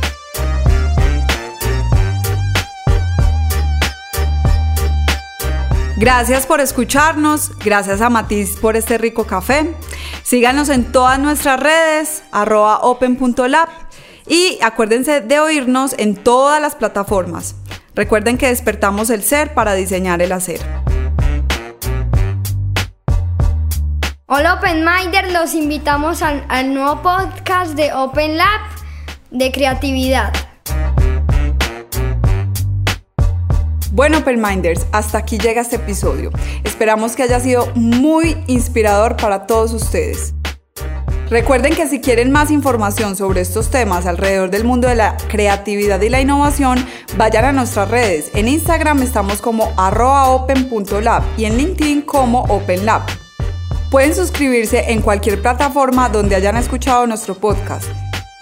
Gracias 5.95 6.47
por 6.47 6.59
escucharnos, 6.59 7.51
gracias 7.59 8.01
a 8.01 8.09
Matiz 8.09 8.57
por 8.57 8.75
este 8.75 8.97
rico 8.97 9.27
café. 9.27 9.75
Síganos 10.23 10.69
en 10.69 10.91
todas 10.91 11.19
nuestras 11.19 11.59
redes, 11.59 12.23
arroba 12.31 12.79
open.lab 12.81 13.69
y 14.27 14.57
acuérdense 14.63 15.21
de 15.21 15.39
oírnos 15.39 15.93
en 15.99 16.15
todas 16.15 16.59
las 16.59 16.73
plataformas. 16.73 17.55
Recuerden 17.93 18.39
que 18.39 18.47
despertamos 18.47 19.11
el 19.11 19.21
ser 19.21 19.53
para 19.53 19.75
diseñar 19.75 20.23
el 20.23 20.31
hacer. 20.31 20.61
Hola 24.25 24.55
Open 24.55 24.83
Minder, 24.83 25.31
los 25.31 25.53
invitamos 25.53 26.23
al, 26.23 26.43
al 26.49 26.73
nuevo 26.73 27.03
podcast 27.03 27.73
de 27.73 27.93
Open 27.93 28.37
Lab 28.37 28.61
de 29.29 29.51
creatividad. 29.51 30.33
Bueno, 33.93 34.23
Perminders, 34.23 34.87
hasta 34.91 35.19
aquí 35.19 35.37
llega 35.37 35.61
este 35.61 35.75
episodio. 35.75 36.31
Esperamos 36.63 37.15
que 37.15 37.21
haya 37.21 37.39
sido 37.39 37.71
muy 37.75 38.35
inspirador 38.47 39.15
para 39.17 39.45
todos 39.45 39.71
ustedes. 39.71 40.33
Recuerden 41.29 41.75
que 41.75 41.87
si 41.87 42.01
quieren 42.01 42.31
más 42.31 42.49
información 42.49 43.15
sobre 43.15 43.41
estos 43.41 43.69
temas 43.69 44.07
alrededor 44.07 44.49
del 44.49 44.65
mundo 44.65 44.87
de 44.87 44.95
la 44.95 45.15
creatividad 45.29 46.01
y 46.01 46.09
la 46.09 46.21
innovación, 46.21 46.83
vayan 47.17 47.45
a 47.45 47.51
nuestras 47.51 47.91
redes. 47.91 48.31
En 48.33 48.47
Instagram 48.47 49.03
estamos 49.03 49.41
como 49.41 49.71
open.lab 49.77 51.21
y 51.37 51.45
en 51.45 51.57
LinkedIn 51.57 52.01
como 52.01 52.45
OpenLab. 52.45 53.03
Pueden 53.91 54.15
suscribirse 54.15 54.91
en 54.91 55.03
cualquier 55.03 55.39
plataforma 55.39 56.09
donde 56.09 56.35
hayan 56.35 56.57
escuchado 56.57 57.05
nuestro 57.05 57.35
podcast. 57.35 57.85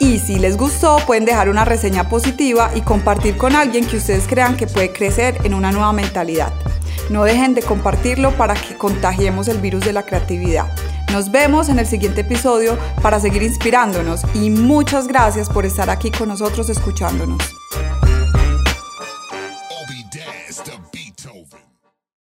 Y 0.01 0.17
si 0.17 0.39
les 0.39 0.57
gustó, 0.57 0.97
pueden 1.05 1.25
dejar 1.25 1.47
una 1.47 1.63
reseña 1.63 2.09
positiva 2.09 2.71
y 2.73 2.81
compartir 2.81 3.37
con 3.37 3.55
alguien 3.55 3.85
que 3.85 3.97
ustedes 3.97 4.25
crean 4.27 4.57
que 4.57 4.65
puede 4.65 4.91
crecer 4.91 5.37
en 5.43 5.53
una 5.53 5.71
nueva 5.71 5.93
mentalidad. 5.93 6.51
No 7.11 7.23
dejen 7.23 7.53
de 7.53 7.61
compartirlo 7.61 8.35
para 8.35 8.55
que 8.55 8.75
contagiemos 8.75 9.47
el 9.47 9.59
virus 9.59 9.85
de 9.85 9.93
la 9.93 10.03
creatividad. 10.03 10.73
Nos 11.11 11.29
vemos 11.29 11.69
en 11.69 11.77
el 11.77 11.85
siguiente 11.85 12.21
episodio 12.21 12.79
para 13.03 13.19
seguir 13.19 13.43
inspirándonos 13.43 14.21
y 14.33 14.49
muchas 14.49 15.07
gracias 15.07 15.49
por 15.49 15.67
estar 15.67 15.91
aquí 15.91 16.09
con 16.09 16.29
nosotros 16.29 16.69
escuchándonos. 16.69 17.60